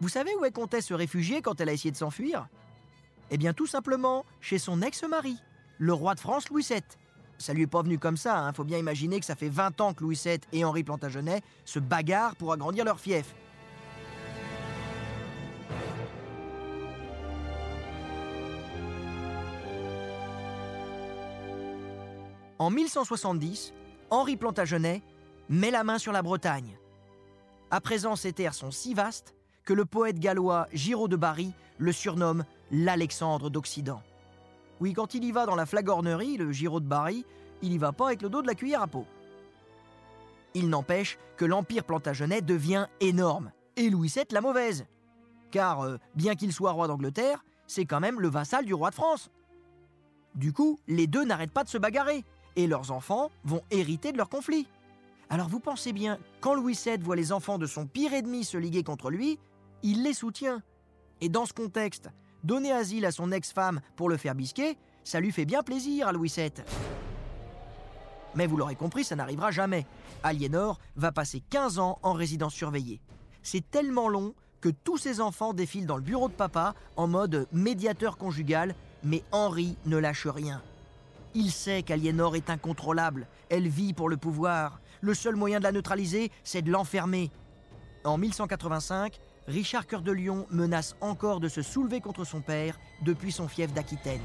vous 0.00 0.08
savez 0.08 0.30
où 0.36 0.44
elle 0.44 0.52
comptait 0.52 0.80
se 0.80 0.94
réfugier 0.94 1.42
quand 1.42 1.60
elle 1.60 1.68
a 1.68 1.72
essayé 1.72 1.90
de 1.90 1.96
s'enfuir? 1.96 2.46
Eh 3.32 3.38
bien, 3.38 3.52
tout 3.52 3.66
simplement 3.66 4.24
chez 4.40 4.58
son 4.58 4.82
ex-mari, 4.82 5.36
le 5.78 5.92
roi 5.92 6.14
de 6.14 6.20
France 6.20 6.48
Louis 6.48 6.66
VII. 6.68 6.80
Ça 7.38 7.54
lui 7.54 7.62
est 7.62 7.66
pas 7.66 7.82
venu 7.82 7.98
comme 7.98 8.16
ça, 8.16 8.38
hein. 8.38 8.52
faut 8.52 8.64
bien 8.64 8.78
imaginer 8.78 9.18
que 9.18 9.26
ça 9.26 9.34
fait 9.34 9.48
20 9.48 9.80
ans 9.80 9.94
que 9.94 10.04
Louis 10.04 10.20
VII 10.22 10.38
et 10.52 10.64
Henri 10.64 10.84
Plantagenet 10.84 11.42
se 11.64 11.80
bagarrent 11.80 12.36
pour 12.36 12.52
agrandir 12.52 12.84
leur 12.84 13.00
fief. 13.00 13.34
En 22.60 22.68
1170, 22.68 23.72
Henri 24.10 24.36
Plantagenet 24.36 25.00
met 25.48 25.70
la 25.70 25.82
main 25.82 25.96
sur 25.96 26.12
la 26.12 26.20
Bretagne. 26.20 26.76
À 27.70 27.80
présent, 27.80 28.16
ces 28.16 28.34
terres 28.34 28.52
sont 28.52 28.70
si 28.70 28.92
vastes 28.92 29.34
que 29.64 29.72
le 29.72 29.86
poète 29.86 30.18
gallois 30.18 30.66
Giraud 30.74 31.08
de 31.08 31.16
Barry 31.16 31.54
le 31.78 31.90
surnomme 31.90 32.44
l'Alexandre 32.70 33.48
d'Occident. 33.48 34.02
Oui, 34.78 34.92
quand 34.92 35.14
il 35.14 35.24
y 35.24 35.32
va 35.32 35.46
dans 35.46 35.54
la 35.54 35.64
flagornerie, 35.64 36.36
le 36.36 36.52
Giraud 36.52 36.80
de 36.80 36.84
Barry, 36.86 37.24
il 37.62 37.72
y 37.72 37.78
va 37.78 37.92
pas 37.92 38.08
avec 38.08 38.20
le 38.20 38.28
dos 38.28 38.42
de 38.42 38.46
la 38.46 38.54
cuillère 38.54 38.82
à 38.82 38.88
peau. 38.88 39.06
Il 40.52 40.68
n'empêche 40.68 41.16
que 41.38 41.46
l'Empire 41.46 41.84
Plantagenet 41.84 42.42
devient 42.42 42.88
énorme, 43.00 43.52
et 43.76 43.88
Louis 43.88 44.12
VII 44.14 44.26
la 44.32 44.42
mauvaise. 44.42 44.84
Car, 45.50 45.80
euh, 45.80 45.96
bien 46.14 46.34
qu'il 46.34 46.52
soit 46.52 46.72
roi 46.72 46.88
d'Angleterre, 46.88 47.42
c'est 47.66 47.86
quand 47.86 48.00
même 48.00 48.20
le 48.20 48.28
vassal 48.28 48.66
du 48.66 48.74
roi 48.74 48.90
de 48.90 48.96
France. 48.96 49.30
Du 50.34 50.52
coup, 50.52 50.78
les 50.88 51.06
deux 51.06 51.24
n'arrêtent 51.24 51.54
pas 51.54 51.64
de 51.64 51.70
se 51.70 51.78
bagarrer, 51.78 52.22
et 52.60 52.66
leurs 52.66 52.90
enfants 52.90 53.30
vont 53.44 53.62
hériter 53.70 54.12
de 54.12 54.18
leur 54.18 54.28
conflit. 54.28 54.66
Alors 55.30 55.48
vous 55.48 55.60
pensez 55.60 55.92
bien, 55.92 56.18
quand 56.40 56.54
Louis 56.54 56.78
VII 56.84 56.98
voit 56.98 57.16
les 57.16 57.32
enfants 57.32 57.58
de 57.58 57.66
son 57.66 57.86
pire 57.86 58.12
ennemi 58.12 58.44
se 58.44 58.58
liguer 58.58 58.82
contre 58.82 59.10
lui, 59.10 59.38
il 59.82 60.02
les 60.02 60.12
soutient. 60.12 60.62
Et 61.20 61.28
dans 61.28 61.46
ce 61.46 61.52
contexte, 61.52 62.10
donner 62.44 62.72
asile 62.72 63.06
à 63.06 63.12
son 63.12 63.32
ex-femme 63.32 63.80
pour 63.96 64.08
le 64.08 64.16
faire 64.16 64.34
bisquer, 64.34 64.76
ça 65.04 65.20
lui 65.20 65.32
fait 65.32 65.44
bien 65.44 65.62
plaisir 65.62 66.08
à 66.08 66.12
Louis 66.12 66.32
VII. 66.34 66.52
Mais 68.34 68.46
vous 68.46 68.56
l'aurez 68.56 68.76
compris, 68.76 69.04
ça 69.04 69.16
n'arrivera 69.16 69.50
jamais. 69.50 69.86
Aliénor 70.22 70.78
va 70.96 71.12
passer 71.12 71.42
15 71.50 71.78
ans 71.78 71.98
en 72.02 72.12
résidence 72.12 72.54
surveillée. 72.54 73.00
C'est 73.42 73.68
tellement 73.70 74.08
long 74.08 74.34
que 74.60 74.68
tous 74.68 74.98
ses 74.98 75.20
enfants 75.20 75.54
défilent 75.54 75.86
dans 75.86 75.96
le 75.96 76.02
bureau 76.02 76.28
de 76.28 76.34
papa 76.34 76.74
en 76.96 77.08
mode 77.08 77.48
médiateur 77.52 78.18
conjugal, 78.18 78.74
mais 79.02 79.24
Henri 79.32 79.76
ne 79.86 79.96
lâche 79.96 80.26
rien. 80.26 80.62
Il 81.34 81.52
sait 81.52 81.84
qu'Aliénor 81.84 82.34
est 82.34 82.50
incontrôlable, 82.50 83.28
elle 83.50 83.68
vit 83.68 83.92
pour 83.92 84.08
le 84.08 84.16
pouvoir. 84.16 84.80
Le 85.00 85.14
seul 85.14 85.36
moyen 85.36 85.58
de 85.58 85.64
la 85.64 85.72
neutraliser, 85.72 86.32
c'est 86.42 86.62
de 86.62 86.72
l'enfermer. 86.72 87.30
En 88.04 88.18
1185, 88.18 89.20
Richard 89.46 89.86
Cœur 89.86 90.02
de 90.02 90.10
Lion 90.10 90.46
menace 90.50 90.96
encore 91.00 91.38
de 91.38 91.48
se 91.48 91.62
soulever 91.62 92.00
contre 92.00 92.24
son 92.24 92.40
père 92.40 92.80
depuis 93.02 93.30
son 93.30 93.46
fief 93.46 93.72
d'Aquitaine. 93.72 94.22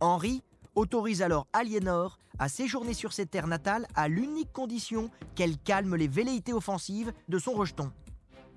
Henri 0.00 0.42
autorise 0.74 1.22
alors 1.22 1.46
Aliénor 1.52 2.18
à 2.38 2.48
séjourner 2.48 2.94
sur 2.94 3.12
ses 3.12 3.26
terres 3.26 3.46
natales 3.46 3.86
à 3.94 4.08
l'unique 4.08 4.52
condition 4.52 5.10
qu'elle 5.34 5.58
calme 5.58 5.96
les 5.96 6.08
velléités 6.08 6.52
offensives 6.52 7.12
de 7.28 7.38
son 7.38 7.52
rejeton. 7.52 7.90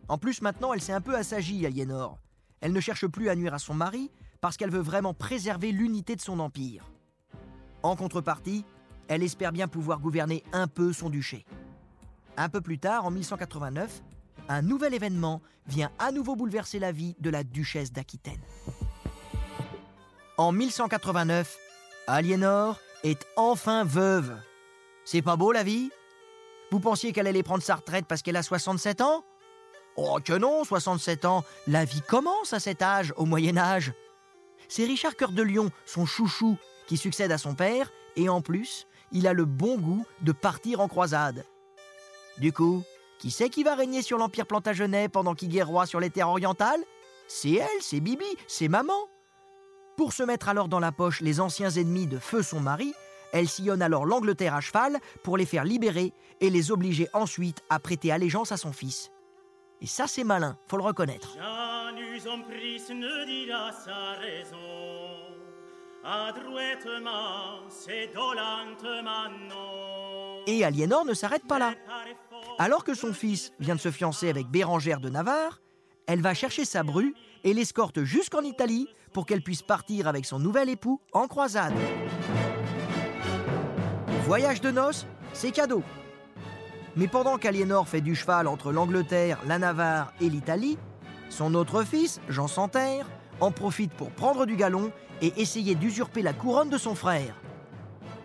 En 0.10 0.18
plus, 0.18 0.42
maintenant, 0.42 0.74
elle 0.74 0.82
s'est 0.82 0.94
un 0.94 1.02
peu 1.02 1.16
assagie, 1.16 1.66
Aliénor. 1.66 2.20
Elle 2.60 2.74
ne 2.74 2.80
cherche 2.80 3.08
plus 3.08 3.30
à 3.30 3.36
nuire 3.36 3.54
à 3.54 3.60
son 3.60 3.74
mari 3.74 4.12
parce 4.42 4.58
qu'elle 4.58 4.72
veut 4.72 4.80
vraiment 4.80 5.14
préserver 5.14 5.72
l'unité 5.72 6.16
de 6.16 6.22
son 6.22 6.40
empire. 6.40 6.86
En 7.84 7.98
contrepartie, 7.98 8.66
elle 9.10 9.24
espère 9.24 9.52
bien 9.52 9.68
pouvoir 9.68 10.00
gouverner 10.00 10.44
un 10.54 10.68
peu 10.68 10.94
son 10.94 11.10
duché. 11.10 11.46
Un 12.38 12.50
peu 12.50 12.62
plus 12.62 12.80
tard, 12.80 13.06
en 13.06 13.12
1189, 13.12 14.02
un 14.48 14.62
nouvel 14.62 14.94
événement 14.94 15.42
vient 15.68 15.92
à 16.00 16.12
nouveau 16.12 16.36
bouleverser 16.36 16.80
la 16.80 16.92
vie 16.92 17.16
de 17.20 17.30
la 17.30 17.44
duchesse 17.44 17.92
d'Aquitaine. 17.92 18.42
En 20.38 20.52
1189, 20.52 21.58
Aliénor 22.08 22.80
est 23.04 23.28
enfin 23.36 23.84
veuve. 23.84 24.36
C'est 25.06 25.22
pas 25.22 25.36
beau 25.36 25.52
la 25.52 25.64
vie? 25.64 25.92
Vous 26.72 26.80
pensiez 26.80 27.12
qu'elle 27.12 27.28
allait 27.28 27.44
prendre 27.44 27.62
sa 27.62 27.76
retraite 27.76 28.06
parce 28.08 28.22
qu'elle 28.22 28.38
a 28.38 28.44
67 28.44 29.02
ans? 29.02 29.24
Oh 29.96 30.20
que 30.24 30.34
non, 30.34 30.64
67 30.64 31.26
ans, 31.26 31.44
la 31.68 31.86
vie 31.86 32.02
commence 32.02 32.54
à 32.54 32.60
cet 32.60 32.82
âge, 32.82 33.14
au 33.16 33.26
Moyen 33.26 33.58
Âge. 33.58 33.94
C'est 34.70 34.86
Richard 34.86 35.16
Cœur 35.16 35.34
de 35.34 35.44
Lion, 35.44 35.70
son 35.86 36.06
chouchou, 36.06 36.58
qui 36.88 36.98
succède 36.98 37.32
à 37.32 37.38
son 37.38 37.56
père, 37.56 37.92
et 38.16 38.30
en 38.30 38.42
plus, 38.42 38.88
il 39.12 39.28
a 39.28 39.34
le 39.34 39.46
bon 39.46 39.78
goût 39.78 40.06
de 40.22 40.32
partir 40.32 40.80
en 40.80 40.88
croisade. 40.88 41.46
Du 42.38 42.52
coup, 42.52 42.84
qui 43.20 43.32
c'est 43.32 43.50
qui 43.50 43.64
va 43.64 43.76
régner 43.76 44.02
sur 44.02 44.18
l'Empire 44.18 44.48
plantagenet 44.48 45.08
pendant 45.08 45.36
qu'il 45.36 45.50
guerroie 45.50 45.86
sur 45.86 46.00
les 46.00 46.10
terres 46.10 46.30
orientales? 46.30 46.84
C'est 47.28 47.54
elle, 47.54 47.82
c'est 47.82 48.00
Bibi, 48.00 48.26
c'est 48.48 48.68
maman. 48.68 49.08
Pour 49.96 50.14
se 50.14 50.24
mettre 50.24 50.50
alors 50.50 50.68
dans 50.68 50.80
la 50.80 50.92
poche 50.92 51.22
les 51.22 51.40
anciens 51.40 51.70
ennemis 51.70 52.08
de 52.08 52.20
feu 52.20 52.42
son 52.42 52.60
mari, 52.60 52.94
elle 53.32 53.48
sillonne 53.48 53.82
alors 53.82 54.06
l'Angleterre 54.06 54.56
à 54.56 54.62
cheval 54.62 55.00
pour 55.24 55.38
les 55.38 55.46
faire 55.46 55.64
libérer 55.64 56.14
et 56.42 56.50
les 56.50 56.72
obliger 56.72 57.08
ensuite 57.14 57.64
à 57.70 57.80
prêter 57.80 58.12
allégeance 58.12 58.52
à 58.52 58.58
son 58.58 58.74
fils. 58.74 59.12
Et 59.82 59.88
ça 59.88 60.08
c'est 60.08 60.24
malin, 60.24 60.58
faut 60.68 60.78
le 60.78 60.84
reconnaître. 60.84 61.38
Et 70.46 70.66
Aliénor 70.66 71.06
ne 71.06 71.14
s'arrête 71.14 71.48
pas 71.48 71.60
là. 71.60 71.74
Alors 72.60 72.84
que 72.84 72.94
son 72.94 73.14
fils 73.14 73.52
vient 73.60 73.76
de 73.76 73.80
se 73.80 73.92
fiancer 73.92 74.30
avec 74.30 74.48
Bérangère 74.48 75.00
de 75.00 75.10
Navarre, 75.10 75.62
elle 76.08 76.22
va 76.22 76.34
chercher 76.34 76.66
sa 76.66 76.84
bru 76.84 77.16
et 77.44 77.54
l'escorte 77.54 78.04
jusqu'en 78.04 78.42
Italie 78.42 78.88
pour 79.14 79.26
qu'elle 79.26 79.42
puisse 79.42 79.62
partir 79.62 80.08
avec 80.08 80.26
son 80.26 80.40
nouvel 80.40 80.70
époux 80.70 81.00
en 81.14 81.28
croisade. 81.28 81.74
Voyage 84.26 84.62
de 84.62 84.72
noces, 84.72 85.06
c'est 85.34 85.52
cadeau. 85.52 85.84
Mais 86.96 87.08
pendant 87.08 87.38
qu'Aliénor 87.38 87.88
fait 87.88 88.02
du 88.02 88.16
cheval 88.16 88.48
entre 88.48 88.72
l'Angleterre, 88.72 89.40
la 89.48 89.58
Navarre 89.58 90.14
et 90.22 90.30
l'Italie, 90.30 90.78
son 91.30 91.56
autre 91.56 91.84
fils, 91.84 92.20
Jean 92.30 92.48
Santerre, 92.48 93.08
en 93.44 93.52
profite 93.52 93.94
pour 93.94 94.12
prendre 94.12 94.46
du 94.46 94.56
galon 94.56 94.92
et 95.22 95.34
essayer 95.42 95.76
d'usurper 95.76 96.22
la 96.22 96.34
couronne 96.34 96.70
de 96.70 96.78
son 96.78 96.96
frère. 96.96 97.36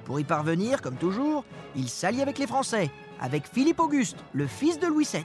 Pour 0.05 0.21
y 0.21 0.25
parvenir, 0.25 0.81
comme 0.81 0.97
toujours, 0.97 1.45
il 1.77 1.89
s'allie 1.89 2.23
avec 2.23 2.39
les 2.39 2.47
Français, 2.47 2.91
avec 3.21 3.47
Philippe 3.47 3.81
Auguste, 3.81 4.17
le 4.33 4.47
fils 4.47 4.79
de 4.79 4.87
Louis 4.87 5.09
VII. 5.13 5.25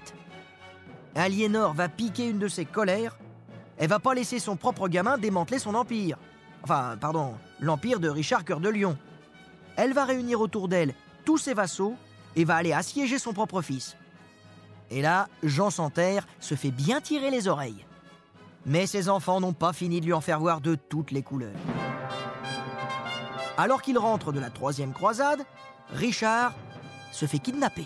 Aliénor 1.16 1.74
va 1.74 1.90
piquer 1.90 2.28
une 2.28 2.40
de 2.40 2.48
ses 2.48 2.66
colères. 2.66 3.18
Elle 3.78 3.90
va 3.90 4.00
pas 4.00 4.14
laisser 4.14 4.40
son 4.40 4.56
propre 4.56 4.88
gamin 4.88 5.18
démanteler 5.18 5.60
son 5.60 5.76
empire. 5.76 6.18
Enfin, 6.64 6.98
pardon, 7.00 7.36
l'empire 7.60 8.00
de 8.00 8.10
Richard 8.10 8.46
Cœur 8.46 8.60
de 8.60 8.70
Lion. 8.70 8.98
Elle 9.76 9.94
va 9.94 10.06
réunir 10.06 10.42
autour 10.42 10.68
d'elle 10.68 10.94
tous 11.24 11.38
ses 11.38 11.54
vassaux 11.54 11.96
et 12.36 12.46
va 12.46 12.56
aller 12.56 12.74
assiéger 12.74 13.20
son 13.20 13.34
propre 13.34 13.62
fils. 13.62 13.96
Et 14.90 15.02
là, 15.02 15.28
Jean 15.44 15.70
Santerre 15.70 16.28
se 16.40 16.56
fait 16.56 16.72
bien 16.72 17.00
tirer 17.00 17.32
les 17.32 17.48
oreilles. 17.48 17.86
Mais 18.66 18.88
ses 18.88 19.10
enfants 19.10 19.42
n'ont 19.42 19.54
pas 19.54 19.74
fini 19.74 20.00
de 20.00 20.06
lui 20.06 20.14
en 20.14 20.22
faire 20.22 20.40
voir 20.40 20.62
de 20.62 20.76
toutes 20.76 21.12
les 21.12 21.22
couleurs. 21.22 21.56
Alors 23.58 23.82
qu'il 23.82 23.98
rentre 23.98 24.32
de 24.32 24.40
la 24.40 24.50
troisième 24.50 24.94
croisade, 24.94 25.44
Richard 25.94 26.54
se 27.12 27.26
fait 27.26 27.40
kidnapper. 27.40 27.86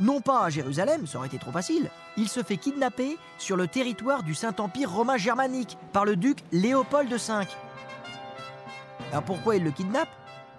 Non 0.00 0.20
pas 0.20 0.44
à 0.44 0.50
Jérusalem, 0.50 1.06
ça 1.06 1.18
aurait 1.18 1.28
été 1.28 1.38
trop 1.38 1.52
facile, 1.52 1.90
il 2.16 2.28
se 2.28 2.42
fait 2.42 2.56
kidnapper 2.56 3.16
sur 3.38 3.56
le 3.56 3.68
territoire 3.68 4.22
du 4.22 4.34
Saint-Empire 4.34 4.90
romain 4.90 5.16
germanique 5.16 5.78
par 5.92 6.04
le 6.04 6.16
duc 6.16 6.40
Léopold 6.52 7.10
V. 7.10 7.46
Alors 9.10 9.22
pourquoi 9.22 9.56
il 9.56 9.64
le 9.64 9.70
kidnappe? 9.70 10.08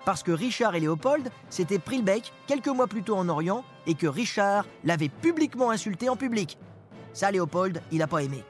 Parce 0.06 0.24
que 0.24 0.32
Richard 0.32 0.76
et 0.76 0.80
Léopold 0.80 1.30
s'étaient 1.50 1.80
pris 1.80 1.98
le 1.98 2.04
bec 2.04 2.32
quelques 2.48 2.68
mois 2.68 2.88
plus 2.88 3.04
tôt 3.04 3.18
en 3.18 3.28
Orient 3.28 3.64
et 3.86 3.94
que 3.94 4.08
Richard 4.08 4.66
l'avait 4.84 5.10
publiquement 5.10 5.70
insulté 5.70 6.08
en 6.10 6.16
public. 6.16 6.58
Ça, 7.14 7.30
Léopold, 7.30 7.82
il 7.92 7.98
n'a 7.98 8.08
pas 8.08 8.24
aimé. 8.24 8.44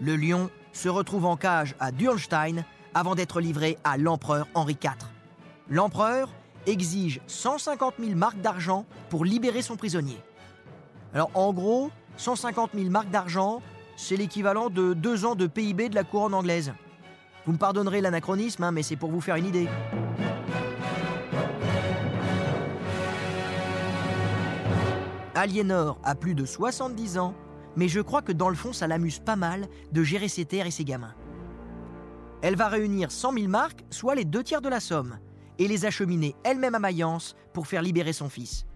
Le 0.00 0.16
lion 0.16 0.50
se 0.72 0.88
retrouve 0.88 1.24
en 1.24 1.36
cage 1.36 1.74
à 1.80 1.90
Dürnstein 1.90 2.64
avant 2.94 3.14
d'être 3.14 3.40
livré 3.40 3.78
à 3.82 3.96
l'empereur 3.96 4.46
Henri 4.54 4.76
IV. 4.82 4.92
L'empereur 5.70 6.28
exige 6.66 7.20
150 7.26 7.94
000 7.98 8.14
marques 8.14 8.40
d'argent 8.40 8.84
pour 9.08 9.24
libérer 9.24 9.62
son 9.62 9.76
prisonnier. 9.76 10.18
Alors 11.14 11.30
en 11.34 11.52
gros, 11.52 11.90
150 12.18 12.72
000 12.74 12.90
marques 12.90 13.10
d'argent, 13.10 13.62
c'est 13.96 14.16
l'équivalent 14.16 14.68
de 14.68 14.92
deux 14.92 15.24
ans 15.24 15.34
de 15.34 15.46
PIB 15.46 15.88
de 15.88 15.94
la 15.94 16.04
couronne 16.04 16.34
anglaise. 16.34 16.72
Vous 17.46 17.52
me 17.52 17.58
pardonnerez 17.58 18.00
l'anachronisme, 18.00 18.64
hein, 18.64 18.72
mais 18.72 18.82
c'est 18.82 18.96
pour 18.96 19.10
vous 19.10 19.20
faire 19.20 19.36
une 19.36 19.46
idée. 19.46 19.68
Aliénor 25.34 25.98
a 26.02 26.14
plus 26.14 26.34
de 26.34 26.44
70 26.44 27.18
ans, 27.18 27.34
mais 27.76 27.88
je 27.88 28.00
crois 28.00 28.22
que 28.22 28.32
dans 28.32 28.48
le 28.48 28.54
fond, 28.54 28.72
ça 28.72 28.86
l'amuse 28.86 29.18
pas 29.18 29.36
mal 29.36 29.68
de 29.92 30.02
gérer 30.02 30.28
ses 30.28 30.44
terres 30.44 30.66
et 30.66 30.70
ses 30.70 30.84
gamins. 30.84 31.14
Elle 32.42 32.56
va 32.56 32.68
réunir 32.68 33.10
100 33.10 33.32
000 33.32 33.48
marques, 33.48 33.84
soit 33.90 34.14
les 34.14 34.24
deux 34.24 34.42
tiers 34.42 34.62
de 34.62 34.68
la 34.68 34.80
somme, 34.80 35.18
et 35.58 35.68
les 35.68 35.84
acheminer 35.84 36.34
elle-même 36.44 36.74
à 36.74 36.78
Mayence 36.78 37.34
pour 37.52 37.66
faire 37.66 37.82
libérer 37.82 38.12
son 38.12 38.28
fils. 38.28 38.66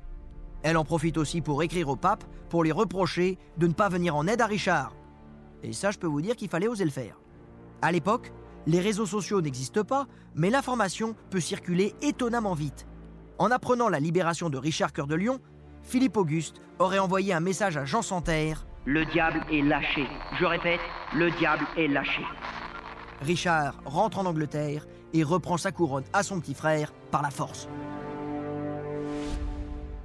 Elle 0.62 0.76
en 0.76 0.84
profite 0.84 1.16
aussi 1.16 1.40
pour 1.40 1.62
écrire 1.62 1.88
au 1.88 1.96
pape 1.96 2.24
pour 2.48 2.64
lui 2.64 2.72
reprocher 2.72 3.38
de 3.56 3.66
ne 3.66 3.72
pas 3.72 3.88
venir 3.88 4.16
en 4.16 4.26
aide 4.26 4.40
à 4.40 4.46
Richard. 4.46 4.94
Et 5.62 5.72
ça, 5.72 5.90
je 5.90 5.98
peux 5.98 6.06
vous 6.06 6.22
dire 6.22 6.36
qu'il 6.36 6.48
fallait 6.48 6.68
oser 6.68 6.84
le 6.84 6.90
faire. 6.90 7.20
À 7.82 7.92
l'époque, 7.92 8.32
les 8.66 8.80
réseaux 8.80 9.06
sociaux 9.06 9.40
n'existent 9.40 9.84
pas, 9.84 10.06
mais 10.34 10.50
l'information 10.50 11.14
peut 11.30 11.40
circuler 11.40 11.94
étonnamment 12.02 12.54
vite. 12.54 12.86
En 13.38 13.50
apprenant 13.50 13.88
la 13.88 14.00
libération 14.00 14.50
de 14.50 14.58
Richard 14.58 14.92
Cœur 14.92 15.06
de 15.06 15.14
Lion, 15.14 15.40
Philippe 15.82 16.18
Auguste 16.18 16.60
aurait 16.78 16.98
envoyé 16.98 17.32
un 17.32 17.40
message 17.40 17.78
à 17.78 17.86
Jean 17.86 18.02
Santerre 18.02 18.66
Le 18.86 19.04
diable 19.04 19.44
est 19.52 19.60
lâché. 19.60 20.06
Je 20.38 20.44
répète, 20.46 20.80
le 21.14 21.30
diable 21.32 21.66
est 21.76 21.86
lâché. 21.86 22.22
Richard 23.20 23.74
rentre 23.84 24.18
en 24.18 24.24
Angleterre 24.24 24.86
et 25.12 25.22
reprend 25.22 25.58
sa 25.58 25.70
couronne 25.70 26.04
à 26.14 26.22
son 26.22 26.40
petit 26.40 26.54
frère 26.54 26.92
par 27.10 27.20
la 27.20 27.30
force. 27.30 27.68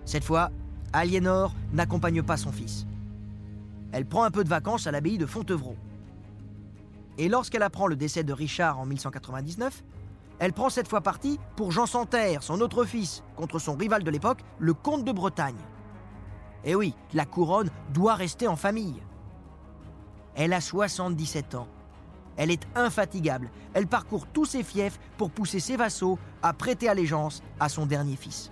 Cette 0.04 0.26
fois, 0.26 0.52
Aliénor 0.92 1.54
n'accompagne 1.72 2.22
pas 2.22 2.36
son 2.36 2.52
fils. 2.52 2.86
Elle 3.94 4.06
prend 4.06 4.24
un 4.24 4.32
peu 4.32 4.44
de 4.44 4.50
vacances 4.50 4.88
à 4.88 4.92
l'abbaye 4.92 5.18
de 5.18 5.26
Fontevraud. 5.26 5.78
Et 7.18 7.30
lorsqu'elle 7.30 7.64
apprend 7.64 7.88
le 7.88 7.96
décès 7.96 8.24
de 8.26 8.34
Richard 8.34 8.78
en 8.78 8.86
1199, 8.86 9.84
elle 10.40 10.52
prend 10.52 10.70
cette 10.70 10.90
fois 10.90 11.00
parti 11.00 11.40
pour 11.56 11.72
Jean 11.72 11.86
Santerre, 11.86 12.44
son 12.44 12.60
autre 12.60 12.84
fils, 12.84 13.24
contre 13.38 13.58
son 13.58 13.76
rival 13.76 14.04
de 14.04 14.12
l'époque, 14.12 14.42
le 14.60 14.74
comte 14.74 15.06
de 15.06 15.14
Bretagne. 15.14 15.56
Et 16.65 16.75
oui, 16.75 16.95
la 17.13 17.25
couronne 17.25 17.69
doit 17.93 18.15
rester 18.15 18.47
en 18.47 18.56
famille. 18.56 19.01
Elle 20.36 20.51
a 20.51 20.60
77 20.60 21.56
ans 21.56 21.67
Elle 22.38 22.51
est 22.51 22.67
infatigable. 22.75 23.49
Elle 23.73 23.88
parcourt 23.88 24.28
tous 24.28 24.45
ses 24.45 24.63
fiefs 24.63 24.99
pour 25.17 25.32
pousser 25.32 25.60
ses 25.60 25.78
vassaux 25.78 26.19
à 26.41 26.51
prêter 26.51 26.89
allégeance 26.89 27.41
à 27.60 27.69
son 27.69 27.86
dernier 27.86 28.15
fils. 28.15 28.51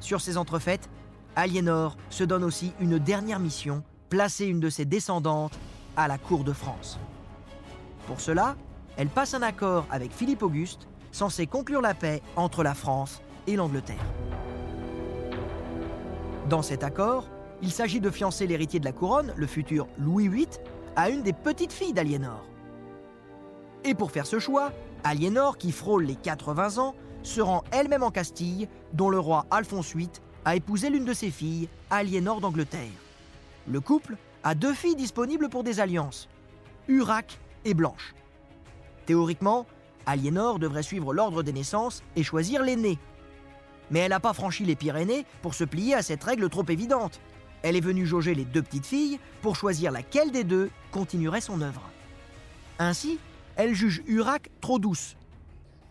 Sur 0.00 0.20
ces 0.20 0.36
entrefaites, 0.36 0.90
Aliénor 1.36 1.96
se 2.10 2.24
donne 2.24 2.44
aussi 2.44 2.74
une 2.80 2.98
dernière 2.98 3.40
mission, 3.40 3.82
placer 4.10 4.44
une 4.44 4.60
de 4.60 4.68
ses 4.68 4.84
descendantes 4.84 5.58
à 5.96 6.08
la 6.08 6.18
cour 6.18 6.44
de 6.44 6.52
France. 6.52 6.98
Pour 8.06 8.20
cela, 8.20 8.56
elle 8.96 9.08
passe 9.08 9.34
un 9.34 9.42
accord 9.42 9.86
avec 9.90 10.12
Philippe 10.12 10.42
Auguste, 10.42 10.86
censé 11.10 11.46
conclure 11.46 11.80
la 11.80 11.94
paix 11.94 12.20
entre 12.36 12.62
la 12.62 12.74
France 12.74 13.22
et 13.46 13.56
l'Angleterre. 13.56 14.04
Dans 16.48 16.62
cet 16.62 16.84
accord, 16.84 17.24
il 17.64 17.72
s'agit 17.72 18.00
de 18.00 18.10
fiancer 18.10 18.46
l'héritier 18.46 18.78
de 18.78 18.84
la 18.84 18.92
couronne, 18.92 19.32
le 19.36 19.46
futur 19.46 19.88
Louis 19.98 20.28
VIII, 20.28 20.46
à 20.96 21.08
une 21.08 21.22
des 21.22 21.32
petites 21.32 21.72
filles 21.72 21.94
d'Aliénor. 21.94 22.44
Et 23.84 23.94
pour 23.94 24.10
faire 24.10 24.26
ce 24.26 24.38
choix, 24.38 24.70
Aliénor, 25.02 25.56
qui 25.56 25.72
frôle 25.72 26.04
les 26.04 26.14
80 26.14 26.76
ans, 26.76 26.94
se 27.22 27.40
rend 27.40 27.64
elle-même 27.70 28.02
en 28.02 28.10
Castille, 28.10 28.68
dont 28.92 29.08
le 29.08 29.18
roi 29.18 29.46
Alphonse 29.50 29.96
VIII 29.96 30.10
a 30.44 30.56
épousé 30.56 30.90
l'une 30.90 31.06
de 31.06 31.14
ses 31.14 31.30
filles, 31.30 31.70
Aliénor 31.88 32.42
d'Angleterre. 32.42 33.00
Le 33.66 33.80
couple 33.80 34.16
a 34.42 34.54
deux 34.54 34.74
filles 34.74 34.96
disponibles 34.96 35.48
pour 35.48 35.64
des 35.64 35.80
alliances, 35.80 36.28
Urac 36.86 37.40
et 37.64 37.72
Blanche. 37.72 38.14
Théoriquement, 39.06 39.64
Aliénor 40.04 40.58
devrait 40.58 40.82
suivre 40.82 41.14
l'ordre 41.14 41.42
des 41.42 41.54
naissances 41.54 42.02
et 42.14 42.22
choisir 42.22 42.62
l'aînée. 42.62 42.98
Mais 43.90 44.00
elle 44.00 44.10
n'a 44.10 44.20
pas 44.20 44.34
franchi 44.34 44.66
les 44.66 44.76
Pyrénées 44.76 45.24
pour 45.40 45.54
se 45.54 45.64
plier 45.64 45.94
à 45.94 46.02
cette 46.02 46.24
règle 46.24 46.50
trop 46.50 46.64
évidente. 46.68 47.20
Elle 47.64 47.76
est 47.76 47.80
venue 47.80 48.04
jauger 48.04 48.34
les 48.34 48.44
deux 48.44 48.62
petites 48.62 48.84
filles 48.84 49.18
pour 49.40 49.56
choisir 49.56 49.90
laquelle 49.90 50.30
des 50.30 50.44
deux 50.44 50.68
continuerait 50.92 51.40
son 51.40 51.62
œuvre. 51.62 51.80
Ainsi, 52.78 53.18
elle 53.56 53.72
juge 53.72 54.02
Urac 54.06 54.50
trop 54.60 54.78
douce. 54.78 55.16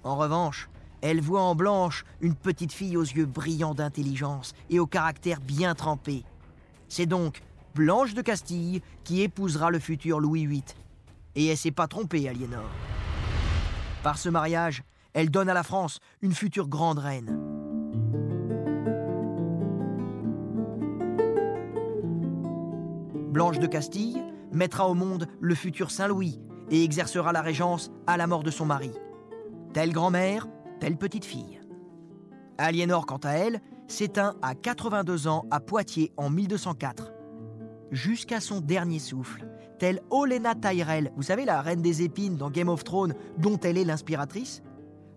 En 0.03 0.15
revanche, 0.15 0.69
elle 1.01 1.19
voit 1.19 1.41
en 1.41 1.55
Blanche 1.55 2.05
une 2.21 2.35
petite 2.35 2.71
fille 2.71 2.95
aux 2.95 3.01
yeux 3.01 3.25
brillants 3.25 3.73
d'intelligence 3.73 4.53
et 4.69 4.79
au 4.79 4.85
caractère 4.85 5.41
bien 5.41 5.73
trempé. 5.73 6.23
C'est 6.89 7.07
donc 7.07 7.41
Blanche 7.73 8.13
de 8.13 8.21
Castille 8.21 8.83
qui 9.03 9.23
épousera 9.23 9.71
le 9.71 9.79
futur 9.79 10.19
Louis 10.19 10.45
VIII. 10.45 10.63
Et 11.33 11.47
elle 11.47 11.57
s'est 11.57 11.71
pas 11.71 11.87
trompée, 11.87 12.29
Aliénor. 12.29 12.69
Par 14.03 14.19
ce 14.19 14.29
mariage, 14.29 14.83
elle 15.13 15.31
donne 15.31 15.49
à 15.49 15.55
la 15.55 15.63
France 15.63 15.99
une 16.21 16.35
future 16.35 16.67
grande 16.67 16.99
reine. 16.99 17.52
Blanche 23.33 23.57
de 23.57 23.65
Castille 23.65 24.23
mettra 24.51 24.87
au 24.87 24.93
monde 24.93 25.27
le 25.41 25.55
futur 25.55 25.89
Saint-Louis 25.89 26.39
et 26.69 26.83
exercera 26.83 27.33
la 27.33 27.41
régence 27.41 27.91
à 28.05 28.15
la 28.15 28.27
mort 28.27 28.43
de 28.43 28.51
son 28.51 28.65
mari. 28.65 28.91
Telle 29.73 29.91
grand-mère, 29.91 30.47
telle 30.79 30.97
petite 30.97 31.25
fille. 31.25 31.59
Aliénor, 32.59 33.07
quant 33.07 33.17
à 33.23 33.31
elle, 33.31 33.59
s'éteint 33.87 34.35
à 34.43 34.53
82 34.53 35.27
ans 35.27 35.45
à 35.49 35.59
Poitiers 35.59 36.13
en 36.15 36.29
1204. 36.29 37.11
Jusqu'à 37.89 38.39
son 38.39 38.61
dernier 38.61 38.99
souffle, 38.99 39.47
telle 39.79 40.01
Olenna 40.11 40.53
Tyrell, 40.53 41.11
vous 41.15 41.23
savez 41.23 41.43
la 41.43 41.59
reine 41.63 41.81
des 41.81 42.03
épines 42.03 42.37
dans 42.37 42.51
Game 42.51 42.69
of 42.69 42.83
Thrones 42.83 43.15
dont 43.39 43.59
elle 43.59 43.79
est 43.79 43.83
l'inspiratrice 43.83 44.61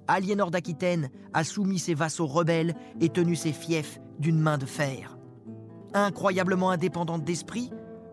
Aliénor 0.08 0.50
d'Aquitaine 0.50 1.10
a 1.34 1.44
soumis 1.44 1.78
ses 1.78 1.94
vassaux 1.94 2.26
rebelles 2.26 2.74
et 2.98 3.10
tenu 3.10 3.36
ses 3.36 3.52
fiefs 3.52 4.00
d'une 4.18 4.40
main 4.40 4.56
de 4.56 4.64
fer. 4.64 5.18
Incroyablement 5.92 6.70
indépendante 6.70 7.24
d'esprit, 7.24 7.70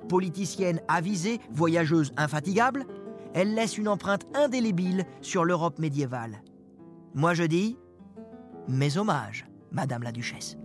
Politicienne 0.09 0.81
avisée, 0.87 1.39
voyageuse 1.51 2.11
infatigable, 2.17 2.85
elle 3.33 3.53
laisse 3.55 3.77
une 3.77 3.87
empreinte 3.87 4.25
indélébile 4.35 5.05
sur 5.21 5.43
l'Europe 5.45 5.79
médiévale. 5.79 6.41
Moi 7.13 7.33
je 7.33 7.43
dis, 7.43 7.77
mes 8.67 8.97
hommages, 8.97 9.45
Madame 9.71 10.03
la 10.03 10.11
Duchesse. 10.11 10.57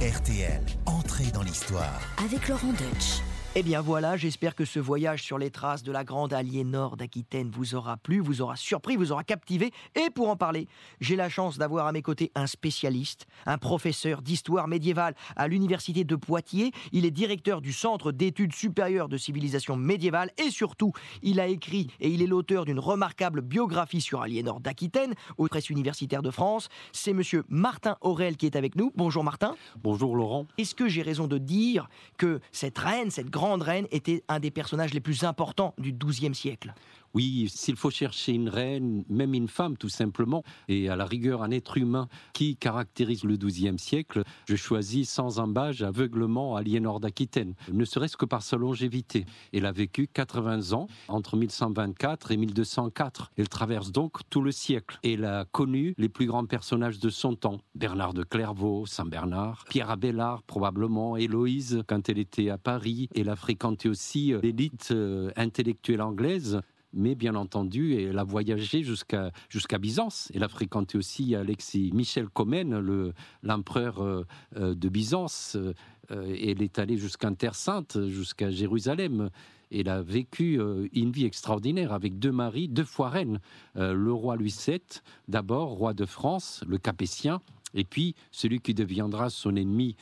RTL, 0.00 0.62
entrée 0.86 1.30
dans 1.32 1.42
l'histoire. 1.42 2.00
Avec 2.24 2.48
Laurent 2.48 2.72
Deutsch. 2.72 3.22
Eh 3.56 3.62
bien 3.62 3.80
voilà, 3.80 4.16
j'espère 4.16 4.56
que 4.56 4.64
ce 4.64 4.80
voyage 4.80 5.22
sur 5.22 5.38
les 5.38 5.48
traces 5.48 5.84
de 5.84 5.92
la 5.92 6.02
grande 6.02 6.32
Aliénor 6.32 6.96
d'Aquitaine 6.96 7.52
vous 7.52 7.76
aura 7.76 7.96
plu, 7.96 8.18
vous 8.18 8.42
aura 8.42 8.56
surpris, 8.56 8.96
vous 8.96 9.12
aura 9.12 9.22
captivé. 9.22 9.70
Et 9.94 10.10
pour 10.10 10.28
en 10.28 10.34
parler, 10.34 10.66
j'ai 11.00 11.14
la 11.14 11.28
chance 11.28 11.56
d'avoir 11.56 11.86
à 11.86 11.92
mes 11.92 12.02
côtés 12.02 12.32
un 12.34 12.48
spécialiste, 12.48 13.28
un 13.46 13.56
professeur 13.56 14.22
d'histoire 14.22 14.66
médiévale 14.66 15.14
à 15.36 15.46
l'université 15.46 16.02
de 16.02 16.16
Poitiers. 16.16 16.72
Il 16.90 17.04
est 17.04 17.12
directeur 17.12 17.60
du 17.60 17.72
Centre 17.72 18.10
d'études 18.10 18.52
supérieures 18.52 19.08
de 19.08 19.16
civilisation 19.16 19.76
médiévale 19.76 20.32
et 20.36 20.50
surtout, 20.50 20.92
il 21.22 21.38
a 21.38 21.46
écrit 21.46 21.86
et 22.00 22.08
il 22.08 22.22
est 22.22 22.26
l'auteur 22.26 22.64
d'une 22.64 22.80
remarquable 22.80 23.40
biographie 23.40 24.00
sur 24.00 24.20
Aliénor 24.20 24.58
d'Aquitaine 24.58 25.14
aux 25.38 25.46
presses 25.46 25.70
universitaires 25.70 26.22
de 26.22 26.32
France. 26.32 26.68
C'est 26.90 27.12
monsieur 27.12 27.44
Martin 27.48 27.98
Aurel 28.00 28.36
qui 28.36 28.46
est 28.46 28.56
avec 28.56 28.74
nous. 28.74 28.90
Bonjour 28.96 29.22
Martin. 29.22 29.54
Bonjour 29.80 30.16
Laurent. 30.16 30.48
Est-ce 30.58 30.74
que 30.74 30.88
j'ai 30.88 31.02
raison 31.02 31.28
de 31.28 31.38
dire 31.38 31.88
que 32.18 32.40
cette 32.50 32.78
reine, 32.78 33.12
cette 33.12 33.30
grande 33.30 33.43
grande 33.44 33.86
était 33.90 34.22
un 34.28 34.40
des 34.40 34.50
personnages 34.50 34.94
les 34.94 35.00
plus 35.00 35.24
importants 35.24 35.74
du 35.78 35.92
XIIe 35.92 36.34
siècle. 36.34 36.74
Oui, 37.14 37.48
s'il 37.48 37.76
faut 37.76 37.90
chercher 37.90 38.32
une 38.32 38.48
reine, 38.48 39.04
même 39.08 39.34
une 39.34 39.46
femme 39.46 39.76
tout 39.76 39.88
simplement, 39.88 40.42
et 40.66 40.88
à 40.88 40.96
la 40.96 41.04
rigueur 41.04 41.42
un 41.42 41.52
être 41.52 41.76
humain 41.76 42.08
qui 42.32 42.56
caractérise 42.56 43.22
le 43.22 43.36
XIIe 43.36 43.78
siècle, 43.78 44.24
je 44.48 44.56
choisis 44.56 45.08
sans 45.08 45.38
embâge 45.38 45.82
aveuglement 45.82 46.56
Aliénor 46.56 46.98
d'Aquitaine, 46.98 47.54
ne 47.72 47.84
serait-ce 47.84 48.16
que 48.16 48.24
par 48.24 48.42
sa 48.42 48.56
longévité. 48.56 49.26
Elle 49.52 49.66
a 49.66 49.72
vécu 49.72 50.08
80 50.08 50.72
ans 50.72 50.88
entre 51.06 51.36
1124 51.36 52.32
et 52.32 52.36
1204. 52.36 53.30
Elle 53.36 53.48
traverse 53.48 53.92
donc 53.92 54.18
tout 54.28 54.42
le 54.42 54.50
siècle. 54.50 54.98
Elle 55.04 55.24
a 55.24 55.44
connu 55.44 55.94
les 55.98 56.08
plus 56.08 56.26
grands 56.26 56.46
personnages 56.46 56.98
de 56.98 57.10
son 57.10 57.36
temps, 57.36 57.58
Bernard 57.76 58.14
de 58.14 58.24
Clairvaux, 58.24 58.86
Saint 58.86 59.06
Bernard, 59.06 59.64
Pierre 59.68 59.90
Abélard 59.90 60.42
probablement, 60.42 61.16
Héloïse 61.16 61.82
quand 61.86 62.08
elle 62.08 62.18
était 62.18 62.50
à 62.50 62.58
Paris. 62.58 63.08
Elle 63.14 63.28
a 63.28 63.36
fréquenté 63.36 63.88
aussi 63.88 64.32
l'élite 64.42 64.88
euh, 64.90 65.30
intellectuelle 65.36 66.02
anglaise 66.02 66.60
mais 66.94 67.14
bien 67.14 67.34
entendu, 67.34 68.00
elle 68.00 68.18
a 68.18 68.24
voyagé 68.24 68.82
jusqu'à 68.82 69.78
Byzance. 69.78 70.30
Elle 70.34 70.44
a 70.44 70.48
fréquenté 70.48 70.96
aussi 70.96 71.34
Alexis 71.34 71.90
Michel 71.92 72.28
Comène, 72.28 73.12
l'empereur 73.42 74.02
euh, 74.02 74.24
euh, 74.56 74.74
de 74.74 74.88
Byzance. 74.88 75.56
Euh, 75.56 75.74
elle 76.10 76.62
est 76.62 76.78
allée 76.78 76.96
jusqu'à 76.96 77.30
Terre 77.32 77.54
Sainte, 77.54 77.98
jusqu'à 78.08 78.50
Jérusalem. 78.50 79.30
Elle 79.72 79.88
a 79.88 80.02
vécu 80.02 80.60
une 80.92 81.10
vie 81.10 81.24
extraordinaire 81.24 81.92
avec 81.92 82.18
deux 82.18 82.30
maris, 82.30 82.68
deux 82.68 82.84
fois 82.84 83.08
reines. 83.08 83.40
le 83.74 84.12
roi 84.12 84.36
Louis 84.36 84.54
VII, 84.64 84.78
d'abord 85.26 85.70
roi 85.70 85.94
de 85.94 86.04
France, 86.04 86.62
le 86.68 86.78
Capétien, 86.78 87.40
et 87.72 87.82
puis 87.82 88.14
celui 88.30 88.60
qui 88.60 88.74
deviendra 88.74 89.30
son 89.30 89.56
ennemi 89.56 89.96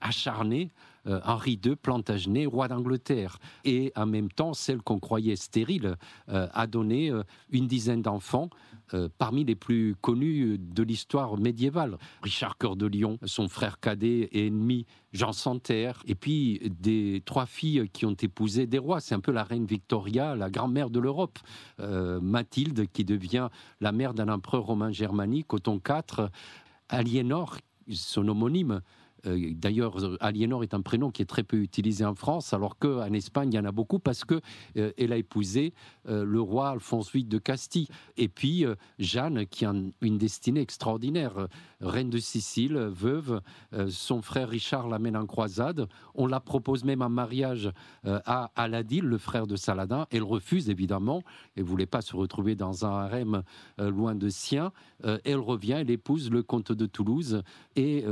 acharné, 0.00 0.70
euh, 1.06 1.20
Henri 1.24 1.60
II, 1.64 1.76
Plantagenet, 1.76 2.46
roi 2.46 2.68
d'Angleterre. 2.68 3.38
Et 3.64 3.92
en 3.96 4.06
même 4.06 4.30
temps, 4.30 4.54
celle 4.54 4.82
qu'on 4.82 4.98
croyait 4.98 5.36
stérile 5.36 5.96
euh, 6.28 6.48
a 6.52 6.66
donné 6.66 7.10
euh, 7.10 7.22
une 7.50 7.66
dizaine 7.66 8.02
d'enfants, 8.02 8.50
parmi 9.18 9.44
les 9.44 9.56
plus 9.56 9.96
connus 10.02 10.56
de 10.58 10.82
l'histoire 10.84 11.36
médiévale. 11.36 11.96
Richard 12.22 12.58
Cœur 12.58 12.76
de 12.76 12.86
Lion, 12.86 13.18
son 13.24 13.48
frère 13.48 13.80
cadet 13.80 14.28
et 14.30 14.46
ennemi, 14.46 14.86
Jean 15.12 15.32
Santerre, 15.32 16.00
et 16.06 16.14
puis 16.14 16.60
des 16.80 17.22
trois 17.24 17.46
filles 17.46 17.88
qui 17.92 18.06
ont 18.06 18.14
épousé 18.14 18.66
des 18.66 18.78
rois. 18.78 19.00
C'est 19.00 19.14
un 19.14 19.20
peu 19.20 19.32
la 19.32 19.42
reine 19.42 19.64
Victoria, 19.64 20.36
la 20.36 20.48
grand-mère 20.48 20.90
de 20.90 21.00
l'Europe. 21.00 21.38
Mathilde, 21.78 22.86
qui 22.92 23.04
devient 23.04 23.48
la 23.80 23.90
mère 23.90 24.14
d'un 24.14 24.28
empereur 24.28 24.64
romain 24.64 24.92
germanique, 24.92 25.52
Othon 25.52 25.80
IV. 25.84 26.28
Aliénor, 26.88 27.56
son 27.90 28.28
homonyme, 28.28 28.80
d'ailleurs, 29.24 29.96
Aliénor 30.20 30.62
est 30.62 30.74
un 30.74 30.82
prénom 30.82 31.10
qui 31.10 31.22
est 31.22 31.26
très 31.26 31.42
peu 31.42 31.58
utilisé 31.58 32.04
en 32.04 32.14
France, 32.14 32.52
alors 32.52 32.78
qu'en 32.78 33.12
Espagne, 33.12 33.50
il 33.52 33.56
y 33.56 33.58
en 33.58 33.64
a 33.64 33.72
beaucoup 33.72 33.98
parce 33.98 34.24
que 34.24 34.40
euh, 34.76 34.92
elle 34.98 35.12
a 35.12 35.16
épousé 35.16 35.72
euh, 36.08 36.24
le 36.24 36.40
roi 36.40 36.70
Alphonse 36.70 37.12
VIII 37.12 37.24
de 37.24 37.38
Castille. 37.38 37.88
Et 38.16 38.28
puis 38.28 38.64
Jeanne, 38.98 39.46
qui 39.46 39.64
a 39.64 39.72
une 40.00 40.18
destinée 40.18 40.60
extraordinaire, 40.60 41.48
reine 41.80 42.10
de 42.10 42.18
Sicile, 42.18 42.76
veuve. 42.76 43.40
son 43.88 44.22
frère 44.22 44.48
Richard 44.48 44.88
l'amène 44.88 45.16
en 45.16 45.26
croisade. 45.26 45.88
On 46.14 46.26
la 46.26 46.40
propose 46.40 46.84
même 46.84 47.02
en 47.02 47.08
mariage 47.08 47.70
à 48.04 48.50
Aladil, 48.56 49.04
le 49.04 49.18
frère 49.18 49.46
de 49.46 49.56
Saladin. 49.56 50.06
Elle 50.10 50.22
refuse 50.22 50.70
évidemment. 50.70 51.22
Elle 51.56 51.64
voulait 51.64 51.86
pas 51.86 52.02
se 52.02 52.16
retrouver 52.16 52.54
dans 52.54 52.86
un 52.86 53.04
harem 53.04 53.42
loin 53.78 54.14
de 54.14 54.28
sien. 54.28 54.72
elle 55.02 55.36
revient, 55.36 55.76
elle 55.78 55.90
épouse 55.90 56.30
le 56.30 56.42
comte 56.42 56.72
de 56.72 56.86
Toulouse 56.86 57.42
et 57.76 58.04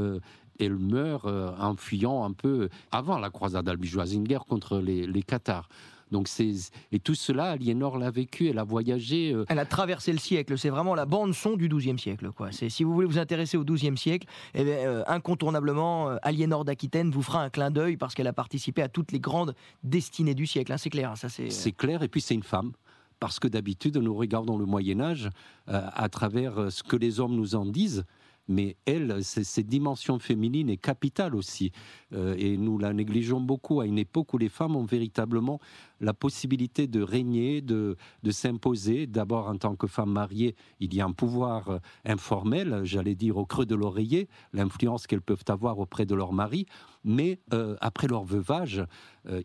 elle 0.65 0.77
meurt 0.77 1.25
euh, 1.25 1.51
en 1.59 1.77
fuyant 1.77 2.25
un 2.25 2.33
peu 2.33 2.69
avant 2.91 3.19
la 3.19 3.31
croisade 3.31 3.69
albigeoise, 3.69 4.15
une 4.15 4.25
guerre 4.25 4.45
contre 4.45 4.79
les, 4.79 5.07
les 5.07 5.23
Cathares. 5.23 5.69
Donc 6.11 6.29
c'est 6.29 6.53
et 6.93 6.99
tout 6.99 7.15
cela, 7.15 7.53
Aliénor 7.53 7.97
l'a 7.97 8.11
vécu, 8.11 8.49
elle 8.49 8.59
a 8.59 8.65
voyagé. 8.65 9.35
Elle 9.49 9.59
a 9.59 9.65
traversé 9.65 10.13
le 10.13 10.19
siècle. 10.19 10.59
C'est 10.59 10.69
vraiment 10.69 10.95
la 10.95 11.07
bande 11.07 11.33
son 11.33 11.57
du 11.57 11.71
XIIe 11.71 11.99
siècle. 11.99 12.31
Quoi. 12.37 12.53
C'est 12.53 12.69
si 12.69 12.85
vous 12.85 12.93
voulez 12.93 13.07
vous 13.07 13.19
intéresser 13.19 13.57
au 13.57 13.65
XIIe 13.65 13.97
siècle, 13.97 14.27
eh 14.53 14.63
bien, 14.63 15.05
incontournablement, 15.07 16.09
Aliénor 16.21 16.67
d'Aquitaine 16.67 17.11
vous 17.11 17.23
fera 17.23 17.43
un 17.43 17.49
clin 17.49 17.71
d'œil 17.71 17.97
parce 17.97 18.15
qu'elle 18.15 18.27
a 18.27 18.35
participé 18.35 18.83
à 18.83 18.91
toutes 18.91 19.11
les 19.11 19.21
grandes 19.21 19.55
destinées 19.85 20.35
du 20.35 20.47
siècle. 20.47 20.71
Hein, 20.73 20.77
c'est 20.77 20.91
clair. 20.91 21.13
Hein, 21.13 21.17
ça 21.17 21.31
c'est. 21.31 21.49
C'est 21.49 21.73
clair. 21.73 22.03
Et 22.03 22.09
puis 22.09 22.21
c'est 22.21 22.35
une 22.35 22.43
femme 22.43 22.73
parce 23.19 23.39
que 23.39 23.49
d'habitude, 23.49 23.97
nous 23.97 24.15
regardons 24.15 24.59
le 24.59 24.67
Moyen 24.67 25.01
Âge 25.01 25.31
à 25.67 26.09
travers 26.11 26.71
ce 26.71 26.83
que 26.83 26.97
les 26.97 27.21
hommes 27.21 27.37
nous 27.37 27.55
en 27.55 27.65
disent 27.65 28.05
mais 28.49 28.77
elle, 28.87 29.23
cette 29.23 29.67
dimension 29.67 30.19
féminine 30.19 30.69
est 30.69 30.77
capitale 30.77 31.35
aussi. 31.35 31.73
Euh, 32.13 32.35
et 32.37 32.57
nous 32.57 32.79
la 32.79 32.93
négligeons 32.93 33.41
beaucoup 33.41 33.81
à 33.81 33.87
une 33.87 33.99
époque 33.99 34.35
où 34.35 34.39
les 34.39 34.49
femmes 34.49 34.77
ont 34.77 34.85
véritablement 34.85 35.61
la 36.01 36.13
possibilité 36.13 36.87
de 36.87 37.01
régner, 37.01 37.61
de, 37.61 37.97
de 38.23 38.31
s'imposer. 38.31 39.07
D'abord, 39.07 39.47
en 39.49 39.57
tant 39.57 39.77
que 39.77 39.87
femme 39.87 40.11
mariée, 40.11 40.57
il 40.81 40.95
y 40.95 41.01
a 41.01 41.07
un 41.07 41.13
pouvoir 41.13 41.69
euh, 41.69 41.79
informel, 42.05 42.81
j'allais 42.85 43.15
dire 43.15 43.37
au 43.37 43.47
creux 43.47 43.67
de 43.67 43.75
l'oreiller, 43.75 44.29
l'influence 44.53 45.07
qu'elles 45.07 45.23
peuvent 45.23 45.45
avoir 45.49 45.79
auprès 45.79 46.07
de 46.07 46.15
leur 46.15 46.33
mari. 46.33 46.67
Mais 47.05 47.41
euh, 47.53 47.77
après 47.81 48.07
leur 48.07 48.25
veuvage, 48.25 48.85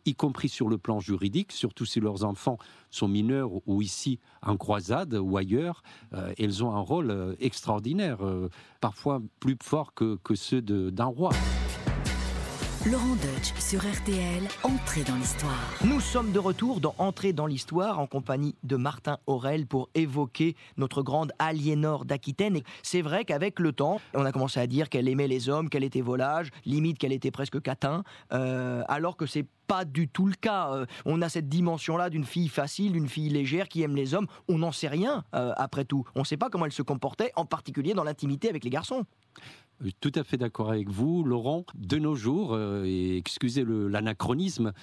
y 0.06 0.16
compris 0.16 0.50
sur 0.50 0.70
le 0.70 0.80
plan 0.80 1.00
juridique, 1.00 1.52
surtout 1.52 1.86
si 1.86 2.00
leurs 2.00 2.24
enfants 2.24 2.58
sont 2.90 3.08
mineurs 3.08 3.52
ou 3.68 3.84
ici 3.84 4.20
en 4.42 4.58
croisade 4.58 5.14
ou 5.14 5.38
ailleurs, 5.38 5.84
elles 6.40 6.64
ont 6.64 6.72
un 6.72 6.80
rôle 6.80 7.36
extraordinaire, 7.40 8.18
parfois 8.88 9.22
plus 9.42 9.58
fort 9.62 9.94
que, 9.94 10.18
que 10.24 10.34
ceux 10.34 10.62
d'un 10.62 11.06
roi. 11.06 11.32
Laurent 12.90 13.16
Deutsch 13.16 13.54
sur 13.60 13.82
RTL, 13.82 14.44
Entrée 14.64 15.04
dans 15.04 15.16
l'histoire. 15.18 15.74
Nous 15.84 16.00
sommes 16.00 16.32
de 16.32 16.40
retour 16.40 16.80
dans 16.80 16.96
Entrée 16.98 17.34
dans 17.34 17.48
l'histoire 17.48 18.00
en 18.00 18.08
compagnie 18.08 18.56
de 18.64 18.78
Martin 18.78 19.18
Aurel 19.28 19.68
pour 19.68 19.90
évoquer 19.94 20.56
notre 20.78 21.02
grande 21.02 21.34
Aliénor 21.38 22.06
d'Aquitaine. 22.06 22.56
Et 22.56 22.64
c'est 22.82 23.02
vrai 23.02 23.26
qu'avec 23.26 23.60
le 23.60 23.74
temps, 23.74 24.00
on 24.14 24.24
a 24.24 24.32
commencé 24.32 24.62
à 24.62 24.68
dire 24.68 24.88
qu'elle 24.88 25.10
aimait 25.10 25.28
les 25.28 25.50
hommes, 25.50 25.70
qu'elle 25.70 25.84
était 25.84 26.00
volage, 26.00 26.50
limite 26.64 26.98
qu'elle 26.98 27.12
était 27.12 27.32
presque 27.32 27.62
catin, 27.62 28.06
euh, 28.32 28.84
alors 28.88 29.18
que 29.18 29.26
c'est 29.26 29.48
pas 29.68 29.86
du 29.86 30.08
tout 30.08 30.28
le 30.28 30.34
cas. 30.34 30.74
Euh, 30.74 30.86
on 31.06 31.22
a 31.22 31.30
cette 31.30 31.50
dimension-là 31.50 32.10
d'une 32.10 32.24
fille 32.24 32.48
facile, 32.48 32.94
d'une 32.94 33.08
fille 33.08 33.30
légère 33.30 33.68
qui 33.68 33.84
aime 33.84 33.96
les 33.96 34.14
hommes. 34.14 34.28
On 34.48 34.60
n'en 34.60 34.72
sait 34.72 34.88
rien, 34.88 35.24
euh, 35.36 35.54
après 35.58 35.86
tout. 35.86 36.06
On 36.16 36.22
ne 36.22 36.26
sait 36.26 36.38
pas 36.38 36.50
comment 36.50 36.66
elle 36.66 36.72
se 36.72 36.82
comportait, 36.82 37.32
en 37.36 37.46
particulier 37.46 37.94
dans 37.94 38.04
l'intimité 38.04 38.50
avec 38.50 38.64
les 38.64 38.70
garçons. 38.70 39.06
Tout 40.00 40.12
à 40.16 40.24
fait 40.24 40.38
d'accord 40.38 40.72
avec 40.72 40.90
vous, 40.90 41.24
Laurent. 41.24 41.64
De 41.76 42.00
nos 42.00 42.16
jours, 42.16 42.54
euh, 42.54 42.84
et 42.86 43.18
excusez 43.18 43.64
l'anachronisme, 43.68 44.74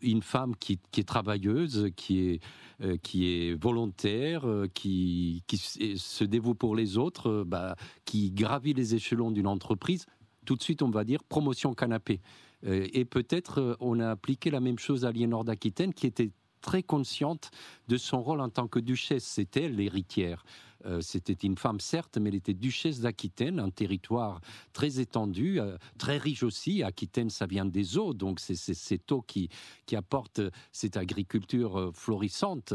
une 0.00 0.22
femme 0.22 0.56
qui, 0.56 0.80
est 0.96 1.06
travailleuse, 1.06 1.90
qui 1.96 2.30
est, 2.30 2.98
qui 3.02 3.28
est 3.28 3.62
volontaire, 3.62 4.46
qui, 4.72 5.42
qui, 5.46 5.58
se 5.58 6.24
dévoue 6.24 6.54
pour 6.54 6.76
les 6.76 6.96
autres, 6.96 7.44
bah, 7.46 7.76
qui 8.06 8.30
gravit 8.30 8.72
les 8.72 8.94
échelons 8.94 9.30
d'une 9.30 9.46
entreprise, 9.46 10.06
tout 10.46 10.56
de 10.56 10.62
suite 10.62 10.80
on 10.80 10.90
va 10.90 11.04
dire 11.04 11.22
promotion 11.24 11.74
canapé. 11.74 12.22
Et 12.64 13.04
peut-être 13.04 13.76
on 13.80 14.00
a 14.00 14.10
appliqué 14.10 14.50
la 14.50 14.60
même 14.60 14.78
chose 14.78 15.04
à 15.04 15.08
Aliénor 15.08 15.44
d'Aquitaine 15.44 15.94
qui 15.94 16.06
était 16.06 16.30
très 16.60 16.82
consciente 16.82 17.50
de 17.88 17.96
son 17.96 18.22
rôle 18.22 18.40
en 18.40 18.48
tant 18.48 18.68
que 18.68 18.78
duchesse. 18.78 19.24
C'était 19.24 19.68
l'héritière. 19.68 20.44
Euh, 20.86 21.00
c'était 21.00 21.32
une 21.32 21.56
femme, 21.56 21.80
certes, 21.80 22.18
mais 22.18 22.28
elle 22.28 22.36
était 22.36 22.54
duchesse 22.54 23.00
d'Aquitaine, 23.00 23.58
un 23.58 23.70
territoire 23.70 24.40
très 24.72 25.00
étendu, 25.00 25.60
euh, 25.60 25.76
très 25.98 26.18
riche 26.18 26.42
aussi. 26.42 26.82
Aquitaine, 26.82 27.30
ça 27.30 27.46
vient 27.46 27.64
des 27.64 27.98
eaux, 27.98 28.14
donc 28.14 28.38
c'est 28.38 28.54
cette 28.54 29.10
eau 29.10 29.22
qui, 29.22 29.48
qui 29.86 29.96
apporte 29.96 30.40
cette 30.70 30.96
agriculture 30.96 31.78
euh, 31.78 31.90
florissante. 31.92 32.74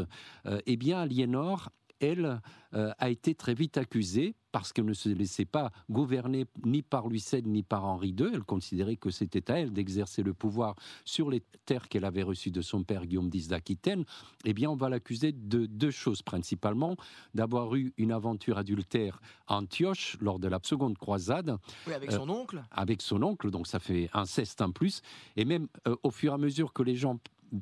eh 0.66 0.76
bien, 0.76 1.00
Aliénor, 1.00 1.70
elle, 2.04 2.40
a 2.72 3.08
été 3.08 3.36
très 3.36 3.54
vite 3.54 3.78
accusée 3.78 4.34
parce 4.54 4.72
qu'elle 4.72 4.84
ne 4.84 4.94
se 4.94 5.08
laissait 5.08 5.44
pas 5.44 5.72
gouverner 5.90 6.46
ni 6.64 6.82
par 6.82 7.08
Louis 7.08 7.24
VII 7.28 7.42
ni 7.42 7.64
par 7.64 7.84
Henri 7.84 8.10
II. 8.10 8.30
Elle 8.34 8.44
considérait 8.44 8.94
que 8.94 9.10
c'était 9.10 9.50
à 9.50 9.58
elle 9.58 9.72
d'exercer 9.72 10.22
le 10.22 10.32
pouvoir 10.32 10.76
sur 11.04 11.28
les 11.28 11.42
terres 11.66 11.88
qu'elle 11.88 12.04
avait 12.04 12.22
reçues 12.22 12.52
de 12.52 12.62
son 12.62 12.84
père 12.84 13.06
Guillaume 13.06 13.30
X 13.32 13.48
d'Aquitaine. 13.48 14.04
Eh 14.44 14.54
bien, 14.54 14.70
on 14.70 14.76
va 14.76 14.88
l'accuser 14.88 15.32
de 15.32 15.66
deux 15.66 15.90
choses 15.90 16.22
principalement. 16.22 16.96
D'avoir 17.34 17.74
eu 17.74 17.92
une 17.96 18.12
aventure 18.12 18.56
adultère 18.56 19.20
à 19.48 19.56
Antioche 19.56 20.16
lors 20.20 20.38
de 20.38 20.46
la 20.46 20.60
seconde 20.62 20.98
croisade. 20.98 21.56
Oui, 21.88 21.92
avec 21.92 22.12
son 22.12 22.28
oncle. 22.30 22.62
Avec 22.70 23.02
son 23.02 23.24
oncle, 23.24 23.50
donc 23.50 23.66
ça 23.66 23.80
fait 23.80 24.08
inceste 24.12 24.62
en 24.62 24.70
plus. 24.70 25.02
Et 25.34 25.44
même 25.44 25.66
euh, 25.88 25.96
au 26.02 26.10
fur 26.10 26.30
et 26.30 26.34
à 26.34 26.38
mesure 26.38 26.72
que 26.72 26.84
les 26.84 26.94
gens 26.94 27.18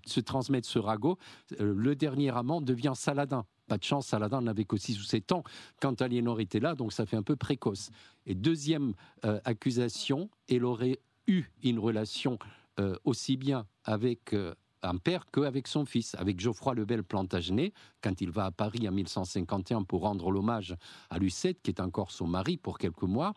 se 0.06 0.20
transmettent 0.20 0.66
ce 0.66 0.78
ragot, 0.78 1.18
euh, 1.60 1.74
le 1.74 1.96
dernier 1.96 2.36
amant 2.36 2.60
devient 2.60 2.92
Saladin. 2.94 3.44
Pas 3.72 3.78
de 3.78 3.84
chance, 3.84 4.08
Saladin 4.08 4.42
n'avait 4.42 4.66
que 4.66 4.76
6 4.76 5.00
ou 5.00 5.02
7 5.02 5.32
ans 5.32 5.44
quand 5.80 6.02
Aliénor 6.02 6.40
était 6.40 6.60
là, 6.60 6.74
donc 6.74 6.92
ça 6.92 7.06
fait 7.06 7.16
un 7.16 7.22
peu 7.22 7.36
précoce. 7.36 7.88
Et 8.26 8.34
deuxième 8.34 8.92
euh, 9.24 9.40
accusation, 9.46 10.28
elle 10.46 10.66
aurait 10.66 10.98
eu 11.26 11.44
une 11.62 11.78
relation 11.78 12.38
euh, 12.78 12.96
aussi 13.04 13.38
bien 13.38 13.66
avec 13.84 14.34
euh, 14.34 14.52
un 14.82 14.98
père 14.98 15.24
qu'avec 15.32 15.68
son 15.68 15.86
fils, 15.86 16.14
avec 16.16 16.38
Geoffroy 16.38 16.74
le 16.74 16.84
Bel 16.84 17.02
Plantagenet, 17.02 17.72
quand 18.02 18.20
il 18.20 18.30
va 18.30 18.44
à 18.44 18.50
Paris 18.50 18.86
en 18.86 18.92
1151 18.92 19.84
pour 19.84 20.02
rendre 20.02 20.30
l'hommage 20.30 20.76
à 21.08 21.18
Lucette, 21.18 21.62
qui 21.62 21.70
est 21.70 21.80
encore 21.80 22.10
son 22.10 22.26
mari 22.26 22.58
pour 22.58 22.76
quelques 22.76 23.04
mois, 23.04 23.32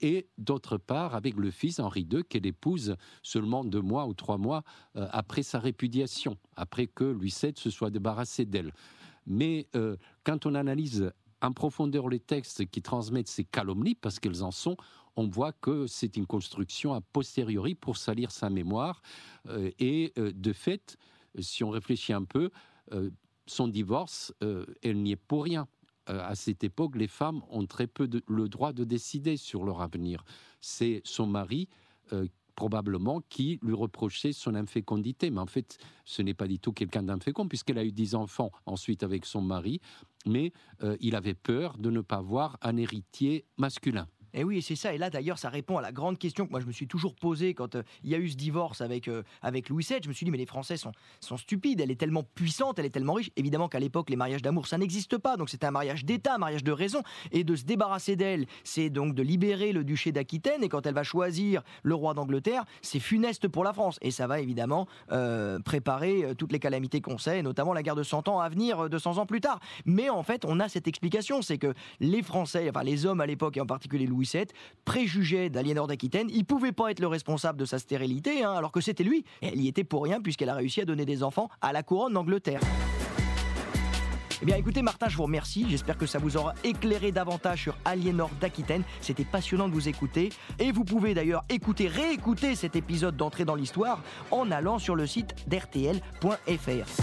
et 0.00 0.28
d'autre 0.38 0.78
part 0.78 1.14
avec 1.14 1.36
le 1.36 1.50
fils 1.50 1.78
Henri 1.78 2.08
II, 2.10 2.24
qu'elle 2.24 2.46
épouse 2.46 2.96
seulement 3.22 3.64
deux 3.64 3.82
mois 3.82 4.06
ou 4.06 4.14
trois 4.14 4.38
mois 4.38 4.62
après 4.94 5.42
sa 5.42 5.58
répudiation, 5.58 6.38
après 6.56 6.86
que 6.86 7.04
Lucette 7.04 7.58
se 7.58 7.68
soit 7.68 7.90
débarrassé 7.90 8.44
d'elle. 8.44 8.72
Mais 9.26 9.68
euh, 9.74 9.96
quand 10.24 10.46
on 10.46 10.54
analyse 10.54 11.12
en 11.40 11.52
profondeur 11.52 12.08
les 12.08 12.20
textes 12.20 12.66
qui 12.66 12.82
transmettent 12.82 13.28
ces 13.28 13.44
calomnies, 13.44 13.94
parce 13.94 14.20
qu'elles 14.20 14.42
en 14.42 14.50
sont, 14.50 14.76
on 15.16 15.28
voit 15.28 15.52
que 15.52 15.86
c'est 15.86 16.16
une 16.16 16.26
construction 16.26 16.94
a 16.94 17.00
posteriori 17.00 17.74
pour 17.74 17.96
salir 17.96 18.30
sa 18.30 18.48
mémoire. 18.48 19.02
Euh, 19.48 19.70
et 19.78 20.12
euh, 20.18 20.32
de 20.34 20.52
fait, 20.52 20.96
si 21.38 21.64
on 21.64 21.70
réfléchit 21.70 22.12
un 22.12 22.24
peu, 22.24 22.50
son 23.46 23.68
divorce, 23.68 24.34
elle 24.82 25.02
n'y 25.02 25.12
est 25.12 25.16
pour 25.16 25.44
rien. 25.44 25.66
à 26.06 26.34
cette 26.34 26.62
époque, 26.62 26.94
les 26.94 27.08
femmes 27.08 27.40
ont 27.48 27.64
très 27.64 27.86
peu 27.86 28.06
le 28.26 28.48
droit 28.50 28.74
de 28.74 28.84
décider 28.84 29.38
sur 29.38 29.64
leur 29.64 29.80
avenir. 29.80 30.24
C'est 30.60 31.00
son 31.04 31.26
mari 31.26 31.70
probablement 32.62 33.20
qui 33.28 33.58
lui 33.60 33.74
reprochait 33.74 34.32
son 34.32 34.54
infécondité. 34.54 35.30
Mais 35.30 35.40
en 35.40 35.46
fait, 35.46 35.78
ce 36.04 36.22
n'est 36.22 36.32
pas 36.32 36.46
du 36.46 36.60
tout 36.60 36.72
quelqu'un 36.72 37.02
d'infécond, 37.02 37.48
puisqu'elle 37.48 37.78
a 37.78 37.84
eu 37.84 37.90
dix 37.90 38.14
enfants 38.14 38.52
ensuite 38.66 39.02
avec 39.02 39.26
son 39.26 39.40
mari, 39.40 39.80
mais 40.26 40.52
euh, 40.84 40.96
il 41.00 41.16
avait 41.16 41.34
peur 41.34 41.76
de 41.76 41.90
ne 41.90 42.02
pas 42.02 42.20
voir 42.20 42.58
un 42.62 42.76
héritier 42.76 43.44
masculin. 43.58 44.06
Et 44.34 44.44
oui, 44.44 44.62
c'est 44.62 44.76
ça. 44.76 44.94
Et 44.94 44.98
là, 44.98 45.10
d'ailleurs, 45.10 45.38
ça 45.38 45.48
répond 45.48 45.76
à 45.78 45.82
la 45.82 45.92
grande 45.92 46.18
question 46.18 46.46
que 46.46 46.50
moi 46.50 46.60
je 46.60 46.66
me 46.66 46.72
suis 46.72 46.86
toujours 46.86 47.14
posée 47.14 47.54
quand 47.54 47.74
euh, 47.74 47.82
il 48.02 48.10
y 48.10 48.14
a 48.14 48.18
eu 48.18 48.30
ce 48.30 48.36
divorce 48.36 48.80
avec, 48.80 49.08
euh, 49.08 49.22
avec 49.42 49.68
Louis 49.68 49.86
VII. 49.88 49.98
Je 50.02 50.08
me 50.08 50.12
suis 50.14 50.24
dit, 50.24 50.30
mais 50.30 50.38
les 50.38 50.46
Français 50.46 50.76
sont, 50.76 50.92
sont 51.20 51.36
stupides. 51.36 51.80
Elle 51.80 51.90
est 51.90 52.00
tellement 52.00 52.22
puissante, 52.22 52.78
elle 52.78 52.86
est 52.86 52.90
tellement 52.90 53.14
riche. 53.14 53.30
Évidemment 53.36 53.68
qu'à 53.68 53.80
l'époque, 53.80 54.10
les 54.10 54.16
mariages 54.16 54.42
d'amour, 54.42 54.66
ça 54.66 54.78
n'existe 54.78 55.18
pas. 55.18 55.36
Donc 55.36 55.50
c'était 55.50 55.66
un 55.66 55.70
mariage 55.70 56.04
d'État, 56.04 56.34
un 56.34 56.38
mariage 56.38 56.64
de 56.64 56.72
raison. 56.72 57.02
Et 57.30 57.44
de 57.44 57.56
se 57.56 57.64
débarrasser 57.64 58.16
d'elle, 58.16 58.46
c'est 58.64 58.90
donc 58.90 59.14
de 59.14 59.22
libérer 59.22 59.72
le 59.72 59.84
duché 59.84 60.12
d'Aquitaine. 60.12 60.62
Et 60.62 60.68
quand 60.68 60.86
elle 60.86 60.94
va 60.94 61.02
choisir 61.02 61.62
le 61.82 61.94
roi 61.94 62.14
d'Angleterre, 62.14 62.64
c'est 62.80 63.00
funeste 63.00 63.48
pour 63.48 63.64
la 63.64 63.72
France. 63.72 63.98
Et 64.02 64.10
ça 64.10 64.26
va 64.26 64.40
évidemment 64.40 64.86
euh, 65.10 65.58
préparer 65.60 66.34
toutes 66.38 66.52
les 66.52 66.58
calamités 66.58 67.00
qu'on 67.00 67.18
sait, 67.18 67.42
notamment 67.42 67.72
la 67.72 67.82
guerre 67.82 67.96
de 67.96 68.02
100 68.02 68.28
ans 68.28 68.40
à 68.40 68.48
venir 68.48 68.88
200 68.88 69.18
ans 69.18 69.26
plus 69.26 69.40
tard. 69.40 69.60
Mais 69.84 70.08
en 70.08 70.22
fait, 70.22 70.44
on 70.44 70.60
a 70.60 70.68
cette 70.68 70.88
explication 70.88 71.42
c'est 71.42 71.58
que 71.58 71.74
les 72.00 72.22
Français, 72.22 72.68
enfin 72.68 72.82
les 72.82 73.06
hommes 73.06 73.20
à 73.20 73.26
l'époque, 73.26 73.56
et 73.56 73.60
en 73.60 73.66
particulier 73.66 74.06
Louis 74.06 74.21
Louis 74.22 74.46
préjugé 74.84 75.50
d'Aliénor 75.50 75.86
d'Aquitaine. 75.86 76.28
Il 76.32 76.44
pouvait 76.44 76.72
pas 76.72 76.90
être 76.90 77.00
le 77.00 77.06
responsable 77.06 77.58
de 77.58 77.64
sa 77.64 77.78
stérilité, 77.78 78.42
hein, 78.42 78.52
alors 78.52 78.72
que 78.72 78.80
c'était 78.80 79.04
lui. 79.04 79.24
Et 79.42 79.48
elle 79.48 79.60
y 79.60 79.68
était 79.68 79.84
pour 79.84 80.04
rien 80.04 80.20
puisqu'elle 80.20 80.48
a 80.48 80.54
réussi 80.54 80.80
à 80.80 80.84
donner 80.84 81.04
des 81.04 81.22
enfants 81.22 81.48
à 81.60 81.72
la 81.72 81.82
couronne 81.82 82.12
d'Angleterre. 82.12 82.60
Eh 84.40 84.44
bien 84.44 84.56
écoutez 84.56 84.82
Martin, 84.82 85.08
je 85.08 85.16
vous 85.16 85.22
remercie. 85.22 85.66
J'espère 85.68 85.96
que 85.96 86.06
ça 86.06 86.18
vous 86.18 86.36
aura 86.36 86.54
éclairé 86.64 87.12
davantage 87.12 87.62
sur 87.62 87.76
Aliénor 87.84 88.30
d'Aquitaine. 88.40 88.82
C'était 89.00 89.24
passionnant 89.24 89.68
de 89.68 89.74
vous 89.74 89.88
écouter. 89.88 90.30
Et 90.58 90.72
vous 90.72 90.84
pouvez 90.84 91.14
d'ailleurs 91.14 91.44
écouter, 91.48 91.86
réécouter 91.86 92.56
cet 92.56 92.74
épisode 92.74 93.16
d'entrée 93.16 93.44
dans 93.44 93.54
l'histoire 93.54 94.02
en 94.32 94.50
allant 94.50 94.80
sur 94.80 94.96
le 94.96 95.06
site 95.06 95.34
d'RTL.fr. 95.48 97.02